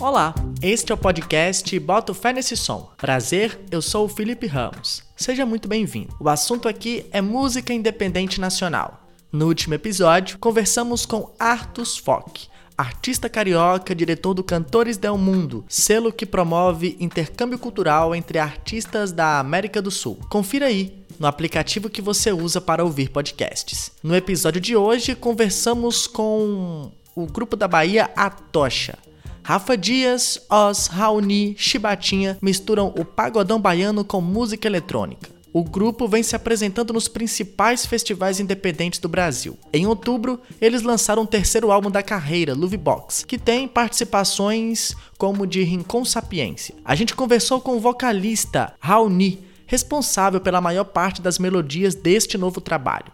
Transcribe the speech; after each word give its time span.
Olá, 0.00 0.34
este 0.62 0.92
é 0.92 0.94
o 0.94 0.98
podcast 0.98 1.78
Boto 1.80 2.14
Fé 2.14 2.32
Nesse 2.32 2.56
Som. 2.56 2.90
Prazer, 2.96 3.60
eu 3.70 3.82
sou 3.82 4.06
o 4.06 4.08
Felipe 4.08 4.46
Ramos. 4.46 5.02
Seja 5.14 5.44
muito 5.44 5.68
bem-vindo. 5.68 6.16
O 6.18 6.30
assunto 6.30 6.68
aqui 6.68 7.04
é 7.12 7.20
música 7.20 7.74
independente 7.74 8.40
nacional. 8.40 9.06
No 9.30 9.46
último 9.46 9.74
episódio, 9.74 10.38
conversamos 10.38 11.04
com 11.04 11.34
Artus 11.38 11.98
Fock, 11.98 12.48
artista 12.78 13.28
carioca, 13.28 13.94
diretor 13.94 14.32
do 14.32 14.42
Cantores 14.42 14.96
Del 14.96 15.18
Mundo, 15.18 15.66
selo 15.68 16.10
que 16.10 16.24
promove 16.24 16.96
intercâmbio 16.98 17.58
cultural 17.58 18.14
entre 18.14 18.38
artistas 18.38 19.12
da 19.12 19.38
América 19.38 19.82
do 19.82 19.90
Sul. 19.90 20.18
Confira 20.30 20.66
aí 20.66 21.04
no 21.18 21.26
aplicativo 21.26 21.90
que 21.90 22.02
você 22.02 22.32
usa 22.32 22.60
para 22.60 22.84
ouvir 22.84 23.10
podcasts. 23.10 23.92
No 24.02 24.14
episódio 24.14 24.60
de 24.60 24.76
hoje, 24.76 25.14
conversamos 25.14 26.06
com 26.06 26.90
o 27.14 27.26
grupo 27.26 27.56
da 27.56 27.66
Bahia 27.66 28.10
A 28.16 28.28
Tocha. 28.30 28.98
Rafa 29.42 29.76
Dias, 29.76 30.40
Oz, 30.50 30.88
Raoni, 30.88 31.54
Chibatinha 31.56 32.36
misturam 32.42 32.92
o 32.98 33.04
pagodão 33.04 33.60
baiano 33.60 34.04
com 34.04 34.20
música 34.20 34.66
eletrônica. 34.66 35.36
O 35.52 35.64
grupo 35.64 36.06
vem 36.06 36.22
se 36.22 36.36
apresentando 36.36 36.92
nos 36.92 37.08
principais 37.08 37.86
festivais 37.86 38.40
independentes 38.40 39.00
do 39.00 39.08
Brasil. 39.08 39.56
Em 39.72 39.86
outubro, 39.86 40.38
eles 40.60 40.82
lançaram 40.82 41.22
o 41.22 41.26
terceiro 41.26 41.72
álbum 41.72 41.90
da 41.90 42.02
carreira, 42.02 42.52
Love 42.52 42.76
Box, 42.76 43.24
que 43.24 43.38
tem 43.38 43.66
participações 43.66 44.94
como 45.16 45.46
de 45.46 45.62
Rincon 45.62 46.04
Sapiência. 46.04 46.74
A 46.84 46.94
gente 46.94 47.14
conversou 47.14 47.58
com 47.58 47.74
o 47.76 47.80
vocalista 47.80 48.74
Raoni, 48.78 49.38
responsável 49.66 50.40
pela 50.40 50.60
maior 50.60 50.84
parte 50.84 51.20
das 51.20 51.38
melodias 51.38 51.94
deste 51.94 52.38
novo 52.38 52.60
trabalho. 52.60 53.12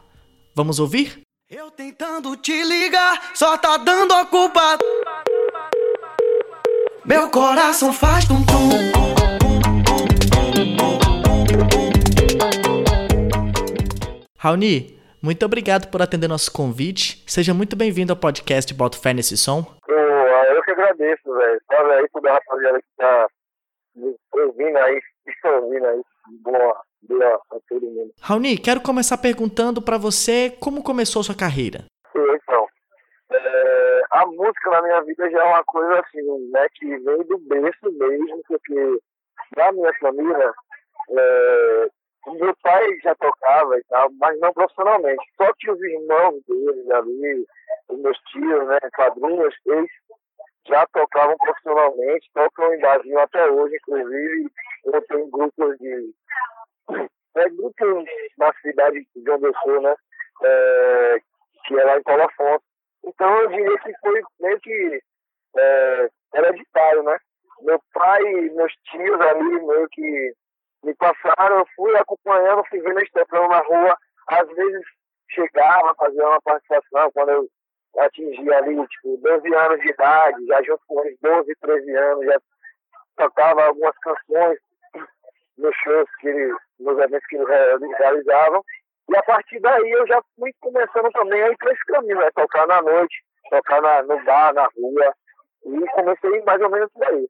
Vamos 0.55 0.79
ouvir? 0.79 1.23
Eu 1.51 1.71
tentando 1.71 2.37
te 2.37 2.63
ligar, 2.65 3.33
só 3.35 3.57
tá 3.59 3.77
dando 3.77 4.13
a 4.13 4.25
culpa. 4.27 4.79
Meu 7.05 7.31
coração 7.31 7.93
faz 7.93 8.27
tum 8.27 8.45
tum. 8.47 8.93
Raoni, 14.39 14.99
muito 15.23 15.47
obrigado 15.47 15.89
por 15.89 16.03
atender 16.03 16.27
nosso 16.27 16.53
convite. 16.53 17.23
Seja 17.27 17.55
muito 17.55 17.77
bem-vindo 17.77 18.13
ao 18.13 18.19
podcast 18.19 18.75
Boto 18.75 18.99
Fé 19.01 19.15
Nesse 19.15 19.37
Som. 19.37 19.65
Eu, 19.87 19.97
eu 19.97 20.63
que 20.63 20.73
agradeço, 20.73 21.33
velho. 21.33 21.61
Salve 21.71 21.93
aí 21.93 22.09
toda 22.13 22.31
a 22.31 22.35
rapaziada 22.35 22.79
que 22.81 22.89
tá 22.97 23.29
me 23.95 24.17
ouvindo 24.33 24.77
aí, 24.79 25.01
me 25.27 25.51
ouvindo 25.51 25.87
aí. 25.87 26.03
Boa, 26.41 26.83
boa 27.03 27.41
a 27.51 27.57
todo 27.69 27.87
mundo. 27.87 28.12
Raoni, 28.25 28.57
quero 28.57 28.81
começar 28.81 29.19
perguntando 29.19 29.83
para 29.83 29.99
você 29.99 30.49
como 30.61 30.85
começou 30.85 31.25
sua 31.25 31.35
carreira. 31.35 31.87
Então, 32.15 32.69
é, 33.33 34.03
a 34.13 34.25
música 34.27 34.71
na 34.71 34.81
minha 34.81 35.03
vida 35.03 35.29
já 35.29 35.41
é 35.41 35.49
uma 35.49 35.65
coisa 35.65 36.01
assim, 36.01 36.23
né, 36.53 36.67
que 36.75 36.87
vem 36.87 37.19
do 37.25 37.37
berço 37.39 37.91
mesmo, 37.91 38.41
porque 38.47 39.01
na 39.57 39.73
minha 39.73 39.93
família, 39.99 40.53
é, 41.11 41.89
meu 42.29 42.55
pai 42.63 42.97
já 43.03 43.13
tocava 43.17 43.77
e 43.77 43.83
tal, 43.89 44.09
mas 44.21 44.39
não 44.39 44.53
profissionalmente. 44.53 45.25
Só 45.37 45.53
que 45.59 45.73
os 45.73 45.83
irmãos 45.83 46.41
dele 46.47 46.93
ali, 46.93 47.45
os 47.89 47.99
meus 47.99 48.19
tios, 48.31 48.69
né, 48.69 48.79
padrinhos, 48.97 49.55
eles 49.67 49.91
já 50.69 50.87
tocavam 50.93 51.37
profissionalmente, 51.39 52.31
tocam 52.33 52.73
em 52.73 52.79
barzinho 52.79 53.19
até 53.19 53.51
hoje, 53.51 53.75
inclusive 53.75 54.47
eu 54.85 55.03
tenho 55.09 55.27
grupos 55.27 55.77
de. 55.79 56.15
É, 57.37 57.49
grupos 57.49 58.05
na 58.39 58.53
cidade 58.61 59.07
de 59.15 59.31
onde 59.31 59.47
eu 59.47 59.55
sou, 59.63 59.81
né? 59.81 59.95
É, 60.43 61.19
que 61.67 61.79
é 61.79 61.85
lá 61.85 61.97
em 61.97 62.23
Afonso. 62.23 62.65
Então 63.05 63.41
eu 63.41 63.49
diria 63.49 63.79
que 63.79 63.93
foi 64.01 64.23
meio 64.41 64.61
que 64.61 65.03
é, 65.57 66.09
hereditário, 66.35 67.03
né? 67.03 67.19
Meu 67.63 67.81
pai 67.93 68.23
meus 68.23 68.73
tios 68.91 69.21
ali 69.21 69.67
meio 69.67 69.89
que 69.91 70.35
me 70.85 70.95
passaram, 70.95 71.61
eu 71.61 71.67
fui 71.77 71.97
acompanhando, 71.97 72.65
fui 72.69 72.81
vendo 72.81 72.99
eles 72.99 73.11
tocando 73.13 73.49
na 73.49 73.61
rua, 73.61 73.97
às 74.29 74.49
vezes 74.49 74.83
chegava 75.31 75.93
a 75.93 75.95
fazer 75.95 76.23
uma 76.23 76.41
participação 76.43 77.11
quando 77.13 77.31
eu 77.31 77.49
atingia 77.99 78.57
ali, 78.59 78.87
tipo, 78.89 79.17
12 79.19 79.55
anos 79.55 79.81
de 79.81 79.91
idade, 79.91 80.47
já 80.47 80.63
junto 80.63 80.83
com 80.87 81.05
eles, 81.05 81.19
12, 81.21 81.55
13 81.61 81.97
anos, 81.97 82.25
já 82.27 82.41
tocava 83.17 83.65
algumas 83.65 83.97
canções 83.99 84.59
nos 85.59 85.75
shows 85.77 86.09
que 86.21 86.29
eles, 86.29 86.55
nos 86.81 86.99
eventos 86.99 87.27
que 87.29 87.37
eles 87.37 87.49
realizavam. 87.99 88.63
E 89.11 89.17
a 89.17 89.23
partir 89.23 89.61
daí 89.61 89.91
eu 89.91 90.07
já 90.07 90.23
fui 90.37 90.53
começando 90.61 91.11
também 91.13 91.43
a 91.43 91.49
ir 91.49 91.57
para 91.57 91.73
esse 91.73 91.85
caminho, 91.87 92.19
né? 92.19 92.31
Tocar 92.35 92.67
na 92.67 92.81
noite, 92.83 93.15
tocar 93.51 93.83
na, 93.83 94.03
no 94.03 94.25
bar, 94.25 94.55
na 94.55 94.69
rua. 94.77 95.15
E 95.65 95.87
comecei 95.93 96.43
mais 96.43 96.61
ou 96.61 96.71
menos 96.71 96.91
por 96.93 97.07
aí. 97.07 97.29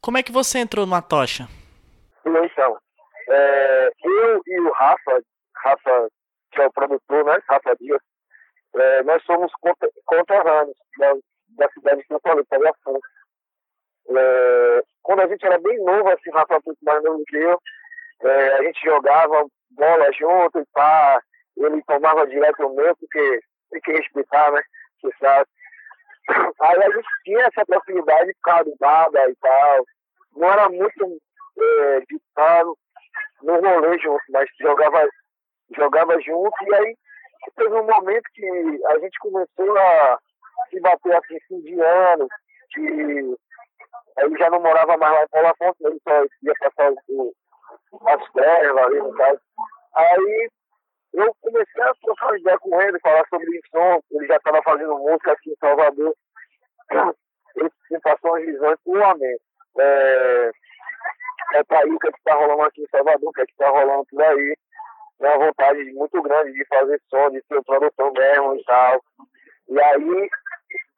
Como 0.00 0.18
é 0.18 0.22
que 0.22 0.32
você 0.32 0.58
entrou 0.58 0.86
numa 0.86 1.02
tocha? 1.02 1.48
Então, 2.24 2.78
é, 3.28 3.90
eu 4.04 4.42
e 4.46 4.60
o 4.60 4.72
Rafa, 4.72 5.22
Rafa, 5.56 6.08
que 6.52 6.60
é 6.60 6.66
o 6.66 6.72
produtor, 6.72 7.24
né? 7.24 7.38
Rafa 7.48 7.74
Dias, 7.80 8.00
é, 8.74 9.02
nós 9.04 9.22
somos 9.24 9.50
conterrâneos 10.04 10.76
da, 10.98 11.14
da 11.50 11.68
cidade 11.70 12.02
de 12.02 12.06
São 12.06 12.20
Paulo, 12.20 12.44
Paulo 12.46 12.68
Afonso. 12.68 13.00
É, 14.08 14.82
quando 15.06 15.20
a 15.20 15.28
gente 15.28 15.46
era 15.46 15.56
bem 15.58 15.78
novo, 15.84 16.08
assim, 16.08 16.30
Rafa 16.32 16.60
pouco 16.60 16.80
mais 16.82 17.00
novo 17.04 17.22
que 17.28 17.36
eu, 17.36 17.60
é, 18.22 18.54
a 18.54 18.62
gente 18.64 18.84
jogava 18.84 19.46
bola 19.70 20.12
junto 20.12 20.58
e 20.58 20.66
pá, 20.74 21.22
ele 21.56 21.80
tomava 21.86 22.26
direto 22.26 22.66
o 22.66 22.74
meu, 22.74 22.96
porque 22.96 23.40
tem 23.70 23.80
que 23.82 23.92
respeitar, 23.92 24.50
né? 24.50 24.60
Você 25.00 25.16
sabe. 25.20 25.48
Aí 26.60 26.82
a 26.82 26.90
gente 26.90 27.08
tinha 27.24 27.44
essa 27.44 27.64
possibilidade 27.66 28.26
de 28.26 28.34
ficar 28.34 28.64
do 28.64 28.74
bada 28.80 29.30
e 29.30 29.36
tal. 29.36 29.84
Não 30.34 30.52
era 30.52 30.68
muito 30.68 31.18
é, 31.56 32.00
de 32.00 32.16
estar 32.16 32.64
no 32.64 33.60
rolê 33.60 33.98
junto, 34.00 34.24
mas 34.30 34.50
jogava, 34.60 35.08
jogava 35.76 36.20
junto 36.20 36.56
e 36.64 36.74
aí 36.74 36.96
teve 37.54 37.74
um 37.74 37.86
momento 37.86 38.24
que 38.34 38.80
a 38.88 38.98
gente 38.98 39.18
começou 39.20 39.78
a 39.78 40.18
se 40.68 40.80
bater 40.80 41.14
assim, 41.14 41.38
fim 41.46 41.60
de 41.60 41.80
ano, 41.80 42.26
que 42.70 43.36
ele 44.18 44.38
já 44.38 44.50
não 44.50 44.60
morava 44.60 44.96
mais 44.96 45.12
lá 45.12 45.22
em 45.24 45.28
Paulo 45.28 45.48
Afonso, 45.48 45.76
ele 45.80 46.00
só 46.06 46.22
ia 46.42 46.54
passar 46.60 46.92
o, 47.08 47.34
as 48.06 48.26
férias 48.32 48.76
ali 48.76 48.98
no 48.98 49.12
caso. 49.14 49.40
Aí 49.94 50.50
eu 51.14 51.34
comecei 51.40 51.82
a 51.82 51.94
trocar 52.02 52.26
uma 52.26 52.38
ideia 52.38 52.58
com 52.58 52.80
ele, 52.82 53.00
falar 53.00 53.26
sobre 53.28 53.60
som, 53.70 54.00
ele 54.12 54.26
já 54.26 54.36
estava 54.36 54.62
fazendo 54.62 54.98
música 54.98 55.32
aqui 55.32 55.50
em 55.50 55.56
Salvador. 55.56 56.14
Ele 57.56 57.70
me 57.90 58.00
passou 58.00 58.32
umas 58.32 58.44
visões 58.44 58.76
puramente. 58.84 59.40
É, 59.78 60.50
é 61.54 61.64
para 61.64 61.78
aí 61.78 61.90
o 61.90 61.98
que 61.98 62.08
é 62.08 62.10
está 62.10 62.34
rolando 62.34 62.62
aqui 62.64 62.82
em 62.82 62.88
Salvador, 62.88 63.30
o 63.30 63.32
que 63.32 63.40
é 63.40 63.44
está 63.44 63.70
rolando 63.70 64.04
por 64.10 64.22
aí 64.22 64.56
uma 65.18 65.38
vontade 65.38 65.82
muito 65.92 66.22
grande 66.22 66.52
de 66.52 66.64
fazer 66.66 67.00
som, 67.08 67.30
de 67.30 67.42
ser 67.46 67.56
o 67.56 67.64
produtor 67.64 68.12
mesmo 68.12 68.56
e 68.56 68.64
tal. 68.64 69.00
E 69.68 69.80
aí, 69.80 70.30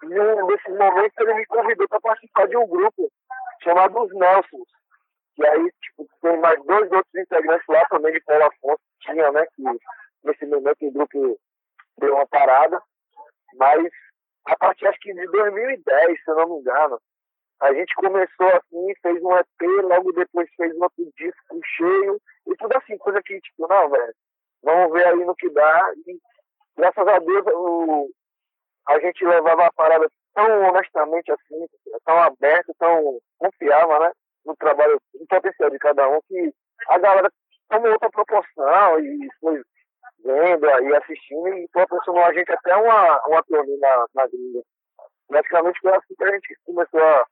num 0.03 0.47
desses 0.47 0.77
momentos, 0.77 1.19
ele 1.19 1.35
me 1.35 1.47
convidou 1.47 1.89
para 1.89 2.01
participar 2.01 2.47
de 2.49 2.57
um 2.57 2.67
grupo 2.67 3.11
chamado 3.63 4.01
Os 4.01 4.15
Nelsons. 4.15 4.69
E 5.39 5.47
aí, 5.47 5.73
tipo, 5.83 6.09
tem 6.21 6.39
mais 6.41 6.63
dois 6.65 6.91
outros 6.91 7.15
integrantes 7.15 7.67
lá 7.69 7.85
também 7.87 8.13
de 8.13 8.21
Paulo 8.21 8.45
Afonso, 8.45 8.81
tinha, 9.01 9.31
né, 9.31 9.47
que 9.55 9.63
nesse 10.25 10.47
momento 10.47 10.77
o 10.87 10.91
grupo 10.93 11.39
deu 11.99 12.15
uma 12.15 12.27
parada. 12.27 12.81
Mas 13.55 13.89
a 14.47 14.57
partir, 14.57 14.87
acho 14.87 14.99
que 15.01 15.13
de 15.13 15.27
2010, 15.27 16.25
se 16.25 16.31
eu 16.31 16.37
não 16.37 16.49
me 16.49 16.61
engano, 16.61 17.01
a 17.61 17.73
gente 17.75 17.95
começou 17.95 18.49
assim, 18.49 18.95
fez 19.03 19.23
um 19.23 19.37
EP, 19.37 19.83
logo 19.83 20.13
depois 20.13 20.49
fez 20.57 20.75
um 20.77 20.83
outro 20.83 21.05
disco 21.17 21.61
cheio, 21.77 22.21
e 22.47 22.57
tudo 22.57 22.77
assim, 22.77 22.97
coisa 22.99 23.21
que, 23.23 23.41
tipo, 23.41 23.67
não, 23.69 23.91
velho, 23.91 24.15
vamos 24.63 24.93
ver 24.93 25.07
aí 25.07 25.25
no 25.25 25.35
que 25.35 25.51
dá. 25.51 25.93
E 26.07 26.19
graças 26.77 27.07
a 27.07 27.19
Deus 27.19 27.47
o, 27.53 28.11
a 28.89 28.99
gente 29.01 29.25
levava 29.25 29.67
a 29.67 29.73
parada 29.73 30.09
tão 30.35 30.69
honestamente 30.69 31.31
assim, 31.31 31.67
tão 32.05 32.21
aberto, 32.23 32.75
tão 32.79 33.19
confiava, 33.39 33.99
né? 34.01 34.13
No 34.45 34.57
trabalho, 34.57 35.01
no 35.15 35.27
potencial 35.27 35.71
de 35.71 35.79
cada 35.79 36.09
um, 36.09 36.21
que 36.27 36.53
a 36.89 36.99
galera 36.99 37.31
tomou 37.69 37.93
outra 37.93 38.11
proporção 38.11 39.01
e 39.01 39.29
foi 39.41 39.63
vendo 40.25 40.69
aí, 40.71 40.97
assistindo, 40.97 41.49
e 41.49 41.69
proporcionou 41.69 42.25
a 42.25 42.33
gente 42.33 42.51
até 42.51 42.75
uma, 42.77 43.27
uma 43.27 43.43
turnê 43.45 43.77
na, 43.77 44.07
na 44.15 44.27
gringa. 44.27 44.63
Praticamente 45.29 45.81
foi 45.81 45.93
assim 45.93 46.15
que 46.17 46.25
a 46.25 46.33
gente 46.33 46.57
começou 46.65 47.01
a 47.01 47.27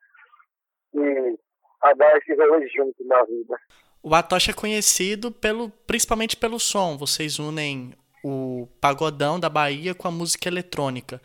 e 0.94 1.38
a 1.82 1.92
dar 1.94 2.16
esse 2.16 2.34
rolê 2.34 2.66
junto 2.68 3.04
na 3.04 3.22
vida. 3.24 3.56
O 4.02 4.14
Atocha 4.14 4.50
é 4.50 4.54
conhecido 4.54 5.30
pelo, 5.32 5.70
principalmente 5.86 6.36
pelo 6.36 6.58
som. 6.58 6.96
Vocês 6.96 7.38
unem 7.38 7.92
o 8.24 8.68
pagodão 8.80 9.38
da 9.38 9.48
Bahia 9.48 9.94
com 9.94 10.08
a 10.08 10.10
música 10.10 10.48
eletrônica. 10.48 11.20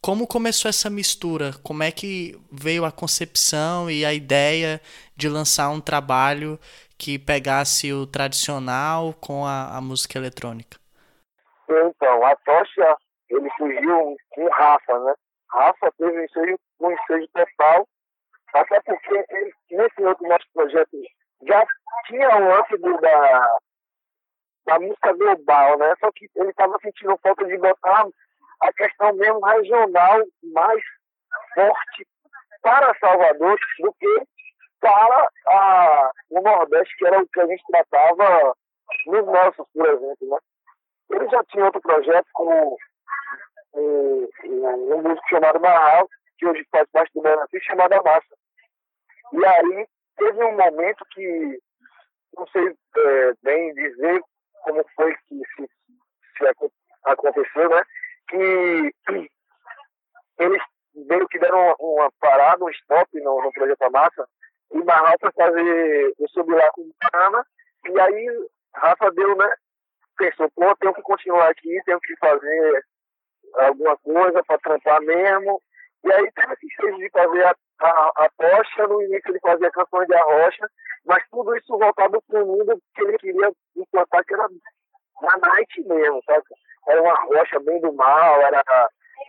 Como 0.00 0.26
começou 0.26 0.68
essa 0.68 0.88
mistura? 0.88 1.50
Como 1.64 1.82
é 1.82 1.90
que 1.90 2.36
veio 2.52 2.84
a 2.84 2.92
concepção 2.92 3.90
e 3.90 4.04
a 4.04 4.12
ideia 4.12 4.80
de 5.16 5.28
lançar 5.28 5.68
um 5.70 5.80
trabalho 5.80 6.58
que 6.98 7.18
pegasse 7.18 7.92
o 7.92 8.06
tradicional 8.06 9.12
com 9.14 9.44
a, 9.44 9.76
a 9.76 9.80
música 9.80 10.18
eletrônica? 10.18 10.78
Então, 11.68 12.24
a 12.24 12.36
tocha, 12.36 12.96
ele 13.28 13.48
fugiu 13.58 14.16
com 14.30 14.48
Rafa, 14.48 14.98
né? 15.00 15.14
Rafa 15.50 15.92
teve 15.98 16.18
um 16.18 16.24
ensejo, 16.24 16.58
um 16.80 17.26
total, 17.32 17.88
até 18.54 18.80
porque 18.82 19.24
ele, 19.30 19.52
nesse 19.70 20.02
outro 20.02 20.28
nosso 20.28 20.44
projeto 20.54 20.96
já 21.46 21.66
tinha 22.06 22.28
o 22.36 22.48
lance 22.48 22.78
da, 22.78 23.58
da 24.66 24.78
música 24.80 25.12
global, 25.12 25.78
né? 25.78 25.94
Só 26.00 26.10
que 26.12 26.28
ele 26.36 26.50
estava 26.50 26.76
sentindo 26.82 27.18
falta 27.22 27.44
de 27.46 27.56
botar 27.56 28.06
a 28.60 28.72
questão 28.72 29.12
mesmo 29.14 29.40
regional 29.40 30.22
mais 30.52 30.82
forte 31.54 32.06
para 32.62 32.98
Salvador 32.98 33.58
do 33.78 33.92
que 33.94 34.22
para 34.80 35.30
a, 35.48 36.10
o 36.30 36.40
Nordeste, 36.40 36.96
que 36.96 37.06
era 37.06 37.20
o 37.20 37.28
que 37.28 37.40
a 37.40 37.46
gente 37.46 37.62
tratava 37.70 38.54
nos 39.06 39.26
nossos, 39.26 39.66
por 39.72 39.86
exemplo, 39.86 40.28
né? 40.28 40.38
Ele 41.10 41.28
já 41.28 41.42
tinha 41.44 41.64
outro 41.64 41.80
projeto 41.80 42.26
com 42.32 42.76
um, 43.74 44.28
um, 44.44 45.02
músico 45.02 45.28
chamado 45.28 45.60
Marral, 45.60 46.08
que 46.38 46.46
hoje 46.46 46.66
faz 46.70 46.88
parte 46.90 47.12
do 47.14 47.22
Brasil, 47.22 47.60
chamado 47.62 48.02
Massa. 48.02 48.36
E 49.32 49.46
aí 49.46 49.86
teve 50.16 50.44
um 50.44 50.56
momento 50.56 51.04
que, 51.12 51.58
não 52.36 52.46
sei 52.48 52.68
é, 52.68 53.32
bem 53.42 53.72
dizer 53.74 54.22
como 54.66 54.84
foi 54.96 55.14
que 55.28 55.40
se, 55.54 55.68
se 56.36 56.68
aconteceu, 57.04 57.70
né? 57.70 57.84
Que 58.28 58.92
eles 60.38 60.62
meio 60.94 61.28
que 61.28 61.38
deram 61.38 61.58
uma, 61.58 61.76
uma 61.78 62.12
parada, 62.20 62.64
um 62.64 62.70
stop 62.70 63.08
no, 63.20 63.42
no 63.42 63.52
Projeto 63.52 63.90
Massa, 63.92 64.28
e 64.72 64.82
Marral 64.82 65.16
para 65.20 65.30
fazer 65.32 66.12
o 66.18 66.28
subir 66.30 66.56
lá 66.56 66.68
com 66.70 66.82
o 66.82 66.94
Cana, 67.12 67.46
e 67.88 68.00
aí 68.00 68.48
Rafa 68.74 69.10
deu, 69.12 69.36
né? 69.36 69.48
Pensou, 70.16 70.50
pô, 70.56 70.74
tenho 70.76 70.94
que 70.94 71.02
continuar 71.02 71.48
aqui, 71.50 71.80
tenho 71.84 72.00
que 72.00 72.16
fazer 72.16 72.84
alguma 73.54 73.96
coisa 73.98 74.42
para 74.44 74.58
trampar 74.58 75.00
mesmo. 75.02 75.62
E 76.06 76.12
aí 76.12 76.30
teve 76.32 76.52
esse 76.52 76.68
jeito 76.80 76.98
de 76.98 77.10
fazer 77.10 77.44
a, 77.44 77.54
a, 77.80 78.12
a 78.16 78.28
tocha, 78.38 78.86
no 78.86 79.02
início 79.02 79.28
ele 79.28 79.40
fazia 79.40 79.70
canções 79.72 80.06
de 80.06 80.14
arrocha, 80.14 80.70
mas 81.04 81.24
tudo 81.30 81.56
isso 81.56 81.76
voltado 81.76 82.22
para 82.28 82.44
o 82.44 82.46
mundo 82.46 82.80
que 82.94 83.02
ele 83.02 83.18
queria 83.18 83.50
implantar, 83.76 84.24
que 84.24 84.34
era 84.34 84.46
na 85.20 85.36
night 85.38 85.82
mesmo, 85.82 86.22
sabe? 86.24 86.44
Era 86.88 87.02
uma 87.02 87.24
rocha 87.24 87.58
bem 87.58 87.80
do 87.80 87.92
mal, 87.92 88.40
era 88.40 88.62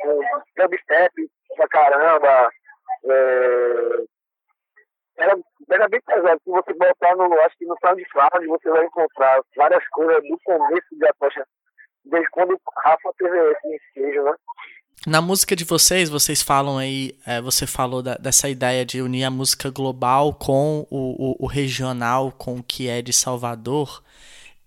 um 0.06 0.22
dubstep 0.56 1.14
pra 1.56 1.68
caramba, 1.68 2.52
é, 3.06 4.04
era, 5.18 5.36
era 5.72 5.90
bem 5.90 6.02
pesado. 6.02 6.40
Se 6.44 6.52
você 6.52 6.74
botar 6.74 7.16
no, 7.16 7.42
acho 7.42 7.58
que 7.58 7.66
no 7.66 7.76
SoundCloud, 7.80 8.46
você 8.46 8.70
vai 8.70 8.86
encontrar 8.86 9.42
várias 9.56 9.88
coisas 9.90 10.22
do 10.22 10.38
começo 10.46 10.88
de 10.92 11.08
Atocha, 11.08 11.44
desde 12.06 12.30
quando 12.30 12.54
o 12.54 12.62
Rafa 12.82 13.12
teve 13.18 13.52
esse 13.52 13.68
ensejo, 13.76 14.24
né? 14.26 14.36
Na 15.06 15.22
música 15.22 15.56
de 15.56 15.64
vocês, 15.64 16.10
vocês 16.10 16.42
falam 16.42 16.78
aí, 16.78 17.16
é, 17.26 17.40
você 17.40 17.66
falou 17.68 18.02
da, 18.02 18.16
dessa 18.16 18.50
ideia 18.50 18.86
de 18.86 19.02
unir 19.02 19.24
a 19.24 19.32
música 19.32 19.70
global 19.70 20.34
com 20.34 20.86
o, 20.90 21.34
o, 21.34 21.46
o 21.46 21.48
regional, 21.48 22.32
com 22.32 22.58
o 22.58 22.64
que 22.64 22.88
é 22.88 23.02
de 23.02 23.14
Salvador 23.14 24.04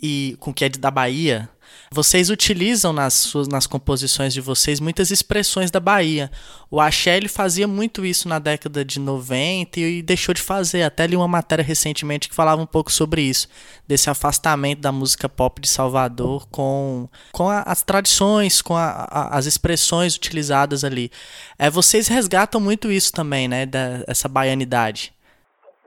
e 0.02 0.36
com 0.40 0.52
que 0.52 0.64
é 0.64 0.68
da 0.68 0.90
Bahia. 0.90 1.48
Vocês 1.92 2.30
utilizam 2.30 2.92
nas 2.92 3.14
suas 3.14 3.48
nas 3.48 3.66
composições 3.66 4.32
de 4.32 4.40
vocês 4.40 4.78
muitas 4.78 5.10
expressões 5.10 5.70
da 5.70 5.80
Bahia. 5.80 6.30
O 6.70 6.80
Axé 6.80 7.16
ele 7.16 7.28
fazia 7.28 7.66
muito 7.66 8.04
isso 8.04 8.28
na 8.28 8.38
década 8.38 8.84
de 8.84 9.00
90 9.00 9.80
e 9.80 10.02
deixou 10.02 10.32
de 10.32 10.40
fazer. 10.40 10.82
Até 10.84 11.06
li 11.06 11.16
uma 11.16 11.26
matéria 11.26 11.64
recentemente 11.64 12.28
que 12.28 12.34
falava 12.34 12.62
um 12.62 12.66
pouco 12.66 12.92
sobre 12.92 13.22
isso, 13.22 13.48
desse 13.88 14.08
afastamento 14.08 14.80
da 14.80 14.92
música 14.92 15.28
pop 15.28 15.60
de 15.60 15.68
Salvador 15.68 16.46
com, 16.48 17.08
com 17.32 17.48
a, 17.48 17.62
as 17.62 17.82
tradições, 17.82 18.62
com 18.62 18.76
a, 18.76 19.08
a, 19.10 19.36
as 19.36 19.46
expressões 19.46 20.14
utilizadas 20.14 20.84
ali. 20.84 21.10
É, 21.58 21.68
vocês 21.68 22.06
resgatam 22.06 22.60
muito 22.60 22.90
isso 22.90 23.12
também, 23.12 23.48
né, 23.48 23.66
da, 23.66 24.04
essa 24.06 24.28
baianidade. 24.28 25.12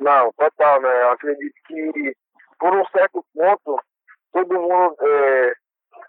Não, 0.02 0.34
total, 0.34 0.82
né? 0.82 1.04
Eu 1.04 1.12
acredito 1.12 1.56
que 1.66 2.14
por 2.60 2.76
um 2.76 2.84
certo 2.92 3.24
ponto 3.34 3.80
todo 4.34 4.60
mundo 4.60 4.96
é, 5.00 5.54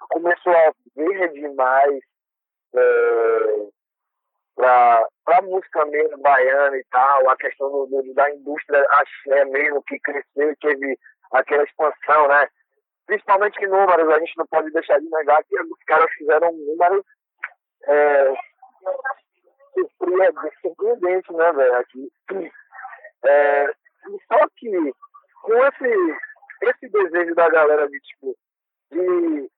começou 0.08 0.52
a 0.52 0.72
ver 0.96 1.32
demais 1.32 2.00
é, 2.74 3.68
para 4.56 5.06
a 5.26 5.42
música 5.42 5.84
mesmo 5.86 6.18
baiana 6.18 6.76
e 6.76 6.84
tal, 6.90 7.28
a 7.28 7.36
questão 7.36 7.70
do, 7.70 7.86
do, 7.86 8.14
da 8.14 8.30
indústria 8.30 8.84
axé 8.90 9.44
mesmo, 9.46 9.82
que 9.84 9.98
cresceu 10.00 10.50
e 10.50 10.56
teve 10.56 10.98
aquela 11.32 11.64
expansão, 11.64 12.28
né? 12.28 12.48
Principalmente 13.06 13.62
em 13.62 13.68
números, 13.68 14.08
a 14.08 14.18
gente 14.18 14.36
não 14.38 14.46
pode 14.46 14.70
deixar 14.70 14.98
de 14.98 15.08
negar 15.10 15.44
que 15.44 15.60
os 15.60 15.84
caras 15.86 16.10
fizeram 16.14 16.52
números 16.52 17.04
é, 17.86 18.34
surpreendentes, 20.62 21.36
né, 21.36 21.52
velho? 21.52 21.84
É, 23.26 23.66
só 24.28 24.46
que 24.56 24.94
com 25.42 25.54
esse, 25.66 26.18
esse 26.62 26.88
desejo 26.88 27.34
da 27.34 27.48
galera 27.48 27.88
de, 27.88 28.00
tipo, 28.00 28.36
de 28.90 29.50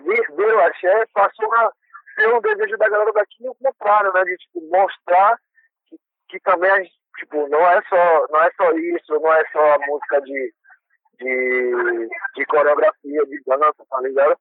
ver 0.00 0.54
o 0.54 0.60
axé 0.60 1.06
passou 1.12 1.52
a 1.54 1.72
ser 2.14 2.34
um 2.34 2.40
desejo 2.40 2.76
da 2.76 2.88
galera 2.88 3.12
daqui 3.12 3.48
o 3.48 3.54
contrário, 3.54 4.12
né? 4.12 4.24
De 4.24 4.36
tipo, 4.36 4.60
mostrar 4.70 5.36
que, 5.86 5.96
que 6.28 6.40
também 6.40 6.90
tipo, 7.18 7.48
não 7.48 7.60
é 7.60 7.82
só 7.88 8.26
não 8.30 8.40
é 8.42 8.50
só 8.56 8.72
isso, 8.72 9.20
não 9.20 9.32
é 9.32 9.44
só 9.52 9.74
a 9.74 9.78
música 9.86 10.20
de, 10.22 10.54
de, 11.18 12.08
de 12.36 12.46
coreografia, 12.46 13.26
de 13.26 13.42
dança, 13.46 13.84
tá 13.88 14.00
ligado? 14.00 14.36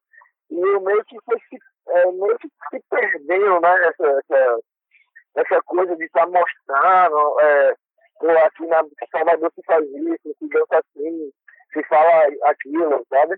E 0.49 0.59
eu 0.59 0.81
meio 0.81 1.03
que 1.05 1.17
foi 1.25 1.37
se, 1.49 1.57
é, 1.89 2.11
meio 2.11 2.37
que 2.39 2.47
se 2.69 2.83
perdeu, 2.89 3.61
né? 3.61 3.87
Essa, 3.87 4.19
essa, 4.19 4.59
essa 5.35 5.61
coisa 5.63 5.95
de 5.95 6.05
estar 6.05 6.25
tá 6.25 6.27
mostrando, 6.27 7.39
é, 7.39 7.75
aqui 8.45 8.65
na 8.67 8.83
Salvador 9.11 9.51
se 9.55 9.61
faz 9.65 9.85
isso, 9.85 10.35
se 10.37 10.49
dança 10.49 10.79
assim, 10.79 11.31
se 11.73 11.83
fala 11.83 12.27
aquilo, 12.45 13.05
sabe? 13.09 13.37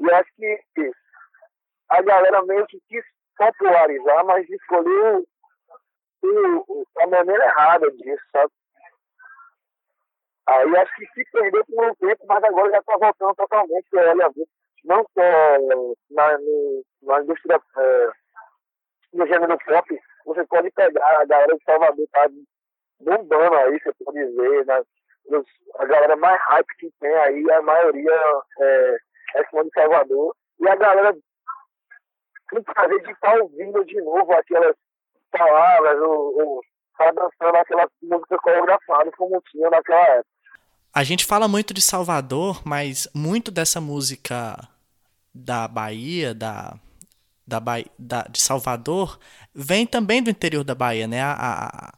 E 0.00 0.12
acho 0.12 0.30
que 0.36 0.90
a 1.90 2.02
galera 2.02 2.42
meio 2.44 2.66
que 2.66 2.80
quis 2.88 3.04
popularizar, 3.36 4.24
mas 4.24 4.48
escolheu 4.48 5.24
o, 6.22 6.84
a 6.98 7.06
maneira 7.06 7.44
errada 7.44 7.90
disso, 7.92 8.22
sabe? 8.32 8.52
Aí 10.46 10.76
acho 10.76 10.94
que 10.96 11.06
se 11.06 11.30
perdeu 11.30 11.64
por 11.66 11.84
um 11.84 11.94
tempo, 11.94 12.26
mas 12.26 12.42
agora 12.44 12.70
já 12.70 12.78
está 12.78 12.96
voltando 12.96 13.34
totalmente. 13.34 13.86
Olha, 13.94 14.30
não 14.84 15.04
só 15.14 15.22
na, 16.10 16.38
na 17.02 17.22
indústria, 17.22 17.60
é, 17.76 18.10
gênero 19.26 19.58
pop, 19.58 20.00
você 20.24 20.44
pode 20.46 20.70
pegar 20.72 21.20
a 21.20 21.24
galera 21.24 21.56
de 21.56 21.64
Salvador, 21.64 22.06
tá 22.12 22.28
bombando 23.00 23.56
aí, 23.56 23.78
você 23.80 23.92
pode 24.04 24.24
ver, 24.24 24.66
né? 24.66 24.82
Os, 25.26 25.46
a 25.78 25.84
galera 25.86 26.16
mais 26.16 26.40
hype 26.42 26.76
que 26.78 26.90
tem 27.00 27.14
aí, 27.14 27.50
a 27.50 27.62
maioria 27.62 28.42
é, 28.58 28.96
é 29.36 29.42
de 29.42 29.70
Salvador. 29.74 30.34
E 30.60 30.68
a 30.68 30.76
galera 30.76 31.16
com 32.50 32.62
prazer 32.62 33.00
de 33.02 33.12
estar 33.12 33.38
ouvindo 33.40 33.84
de 33.84 34.00
novo 34.02 34.32
aquelas 34.32 34.74
palavras, 35.30 36.00
ou, 36.02 36.40
ou 36.40 36.60
estar 36.90 37.12
dançando 37.12 37.56
aquela 37.56 37.88
música 38.02 38.36
coreografada 38.38 39.10
como 39.12 39.42
tinha 39.50 39.70
naquela 39.70 40.02
época. 40.08 40.30
A 40.92 41.04
gente 41.04 41.24
fala 41.24 41.46
muito 41.46 41.72
de 41.72 41.80
Salvador, 41.80 42.60
mas 42.66 43.08
muito 43.14 43.52
dessa 43.52 43.80
música 43.80 44.56
da 45.32 45.68
Bahia, 45.68 46.34
da, 46.34 46.74
da, 47.46 47.60
da 47.96 48.22
de 48.22 48.40
Salvador, 48.40 49.18
vem 49.54 49.86
também 49.86 50.20
do 50.20 50.30
interior 50.30 50.64
da 50.64 50.74
Bahia, 50.74 51.06
né? 51.06 51.22
A, 51.22 51.32
a, 51.32 51.92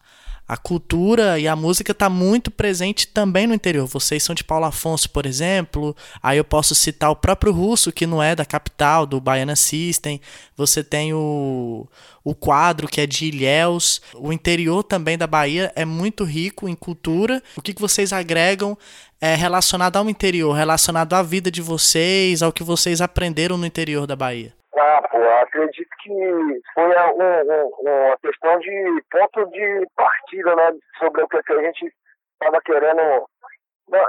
a 0.46 0.56
cultura 0.56 1.38
e 1.38 1.46
a 1.46 1.56
música 1.56 1.92
está 1.92 2.10
muito 2.10 2.50
presente 2.50 3.06
também 3.06 3.46
no 3.46 3.54
interior. 3.54 3.86
Vocês 3.86 4.22
são 4.22 4.34
de 4.34 4.44
Paulo 4.44 4.66
Afonso, 4.66 5.08
por 5.10 5.24
exemplo. 5.24 5.96
Aí 6.22 6.36
eu 6.36 6.44
posso 6.44 6.74
citar 6.74 7.10
o 7.10 7.16
próprio 7.16 7.52
Russo, 7.52 7.92
que 7.92 8.06
não 8.06 8.22
é 8.22 8.34
da 8.34 8.44
capital, 8.44 9.06
do 9.06 9.20
Baiana 9.20 9.56
System. 9.56 10.20
Você 10.56 10.84
tem 10.84 11.14
o, 11.14 11.86
o 12.24 12.34
quadro, 12.34 12.88
que 12.88 13.00
é 13.00 13.06
de 13.06 13.26
Ilhéus. 13.26 14.02
O 14.14 14.32
interior 14.32 14.82
também 14.82 15.16
da 15.16 15.26
Bahia 15.26 15.72
é 15.74 15.84
muito 15.84 16.24
rico 16.24 16.68
em 16.68 16.74
cultura. 16.74 17.42
O 17.56 17.62
que, 17.62 17.72
que 17.72 17.80
vocês 17.80 18.12
agregam 18.12 18.76
é, 19.20 19.34
relacionado 19.34 19.96
ao 19.96 20.10
interior, 20.10 20.52
relacionado 20.52 21.14
à 21.14 21.22
vida 21.22 21.50
de 21.50 21.62
vocês, 21.62 22.42
ao 22.42 22.52
que 22.52 22.64
vocês 22.64 23.00
aprenderam 23.00 23.56
no 23.56 23.64
interior 23.64 24.06
da 24.06 24.16
Bahia? 24.16 24.52
Ah, 24.74 25.42
acredito 25.42 25.90
que 26.02 26.60
foi 26.74 26.84
uma 26.84 28.16
questão 28.22 28.58
de 28.58 29.04
ponto 29.10 29.50
de 29.50 29.86
partida, 29.94 30.56
né? 30.56 30.72
Sobre 30.98 31.22
o 31.22 31.28
que 31.28 31.52
a 31.52 31.62
gente 31.62 31.92
estava 32.32 32.60
querendo. 32.62 33.28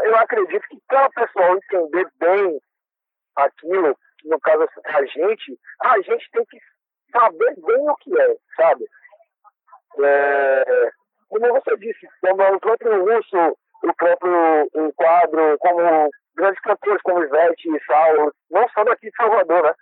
Eu 0.04 0.16
acredito 0.16 0.66
que 0.70 0.78
para 0.88 1.08
o 1.08 1.12
pessoal 1.12 1.58
entender 1.58 2.08
bem 2.18 2.60
aquilo, 3.36 3.98
no 4.24 4.40
caso 4.40 4.66
a 4.86 5.06
gente, 5.06 5.60
a 5.82 6.00
gente 6.02 6.30
tem 6.32 6.46
que 6.46 6.58
saber 7.12 7.56
bem 7.58 7.90
o 7.90 7.96
que 7.98 8.22
é, 8.22 8.36
sabe? 8.56 8.86
É, 10.02 10.92
como 11.30 11.54
você 11.54 11.78
disse, 11.78 12.08
como 12.22 12.56
o 12.56 12.60
próprio 12.60 13.04
Russo, 13.04 13.58
o 13.84 13.94
próprio 13.96 14.94
quadro, 14.96 15.58
como 15.60 16.10
grandes 16.36 16.62
cantores 16.62 17.02
como 17.04 17.24
Ivete 17.24 17.70
e 17.70 17.84
Saulo, 17.86 18.34
não 18.50 18.68
só 18.70 18.84
daqui 18.86 19.10
de 19.10 19.16
Salvador, 19.16 19.64
né? 19.64 19.74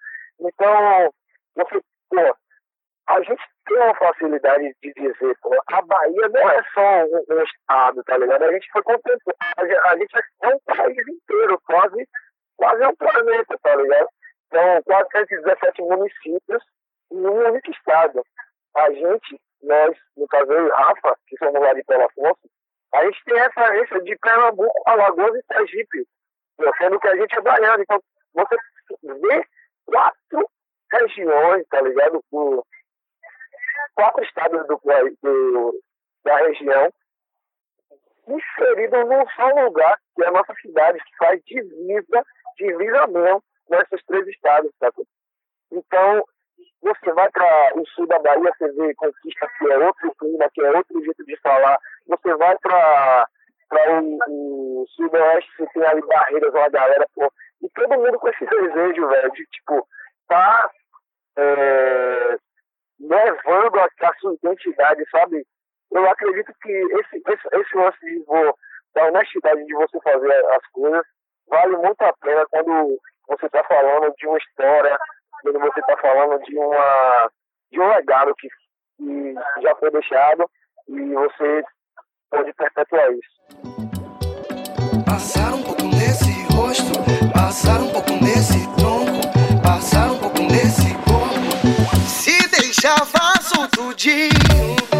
Então, 0.41 1.13
você, 1.55 1.81
pô, 2.09 2.37
a 3.07 3.21
gente 3.21 3.43
tem 3.65 3.77
uma 3.77 3.95
facilidade 3.95 4.75
de 4.81 4.93
dizer, 4.93 5.37
pô, 5.41 5.55
a 5.67 5.81
Bahia 5.81 6.29
não 6.29 6.49
é 6.49 6.63
só 6.73 7.03
um, 7.05 7.23
um 7.29 7.43
estado, 7.43 8.03
tá 8.03 8.17
ligado? 8.17 8.43
A 8.43 8.51
gente 8.51 8.67
foi 8.71 8.83
contemplado, 8.83 9.77
a 9.85 9.97
gente 9.97 10.17
é 10.43 10.47
um 10.47 10.59
país 10.65 11.07
inteiro, 11.07 11.61
quase, 11.65 12.07
quase 12.57 12.83
é 12.83 12.87
um 12.87 12.95
planeta, 12.95 13.57
tá 13.61 13.75
ligado? 13.75 14.07
Então, 14.47 14.83
quase 14.83 15.09
117 15.11 15.81
municípios 15.83 16.63
em 17.11 17.25
um 17.25 17.47
único 17.47 17.71
estado. 17.71 18.23
A 18.75 18.91
gente, 18.91 19.39
nós, 19.61 19.97
no 20.17 20.27
caso 20.27 20.51
eu 20.51 20.67
e 20.67 20.71
Rafa, 20.71 21.17
que 21.27 21.37
somos 21.37 21.61
lá 21.61 21.73
de 21.73 21.83
Pelo 21.83 22.05
Afonso, 22.05 22.49
a 22.93 23.05
gente 23.05 23.23
tem 23.25 23.37
referência 23.37 24.01
de 24.01 24.17
Pernambuco, 24.17 24.83
Alagoas 24.85 25.35
e 25.35 25.53
Sergipe, 25.53 26.05
sendo 26.77 26.99
que 26.99 27.07
a 27.07 27.15
gente 27.15 27.37
é 27.37 27.41
baiano. 27.41 27.83
Então, 27.83 28.01
você 28.33 28.55
vê 29.03 29.45
quatro 29.91 30.49
regiões, 30.91 31.67
tá 31.69 31.81
ligado? 31.81 32.23
Por 32.29 32.63
quatro 33.95 34.23
estados 34.23 34.65
do, 34.67 34.79
do, 35.21 35.81
da 36.23 36.37
região 36.37 36.91
inseridos 38.27 39.09
num 39.09 39.27
só 39.35 39.47
lugar, 39.63 39.97
que 40.15 40.23
é 40.23 40.27
a 40.27 40.31
nossa 40.31 40.53
cidade, 40.61 40.99
que 40.99 41.17
faz 41.17 41.41
divisa, 41.43 42.25
divisa 42.57 43.07
mesmo 43.07 43.43
com 43.65 43.75
esses 43.75 44.05
três 44.05 44.27
estados, 44.27 44.71
tá? 44.79 44.91
Então, 45.71 46.25
você 46.81 47.13
vai 47.13 47.29
para 47.31 47.73
o 47.75 47.85
sul 47.87 48.07
da 48.07 48.19
Bahia, 48.19 48.51
você 48.57 48.71
vê 48.73 48.93
Conquista, 48.95 49.47
que 49.57 49.71
é 49.71 49.77
outro 49.77 50.15
clima, 50.15 50.49
que 50.53 50.61
é 50.61 50.71
outro 50.71 51.03
jeito 51.03 51.25
de 51.25 51.37
falar. 51.37 51.77
Você 52.07 52.35
vai 52.35 52.57
para 52.59 53.27
o, 54.01 54.17
o 54.27 54.85
sudoeste, 54.89 55.49
você 55.57 55.67
tem 55.73 55.85
ali 55.85 56.01
barreiras, 56.01 56.53
uma 56.53 56.69
galera, 56.69 57.07
pô. 57.13 57.31
Todo 57.75 57.99
mundo 57.99 58.19
com 58.19 58.27
esse 58.29 58.45
desejo, 58.45 59.07
velho, 59.07 59.31
de 59.31 59.45
tipo, 59.47 59.87
tá 60.27 60.69
é, 61.37 62.37
levando 62.99 63.79
a, 63.79 63.85
a, 63.85 64.13
sua 64.19 64.33
identidade, 64.33 65.03
sabe? 65.09 65.45
Eu 65.91 66.09
acredito 66.09 66.53
que 66.61 66.71
esse, 66.71 67.21
esse, 67.27 67.47
esse 67.53 67.77
lance 67.77 67.99
de, 68.01 68.23
vou, 68.25 68.55
da 68.93 69.05
honestidade 69.05 69.65
de 69.65 69.73
você 69.73 69.99
fazer 70.01 70.45
as 70.47 70.67
coisas 70.71 71.05
vale 71.47 71.77
muito 71.77 72.01
a 72.01 72.13
pena 72.21 72.45
quando 72.49 72.99
você 73.27 73.45
está 73.45 73.63
falando 73.65 74.13
de 74.17 74.27
uma 74.27 74.37
história, 74.37 74.97
quando 75.41 75.59
você 75.59 75.79
está 75.79 75.97
falando 75.97 76.41
de, 76.43 76.57
uma, 76.57 77.31
de 77.71 77.79
um 77.79 77.87
legado 77.89 78.33
que, 78.35 78.47
que 78.97 79.33
já 79.61 79.75
foi 79.75 79.91
deixado 79.91 80.49
e 80.87 81.13
você 81.13 81.63
pode 82.29 82.53
perpetuar 82.53 83.11
isso. 83.11 83.41
Passar 85.05 85.53
passar 87.51 87.81
um 87.81 87.89
pouco 87.89 88.11
nesse 88.23 88.65
tronco, 88.77 89.59
passar 89.61 90.09
um 90.09 90.17
pouco 90.19 90.41
nesse 90.41 90.93
corpo. 91.03 92.07
Se 92.07 92.47
deixar, 92.47 93.05
faço 93.05 93.67
tudinho. 93.67 94.90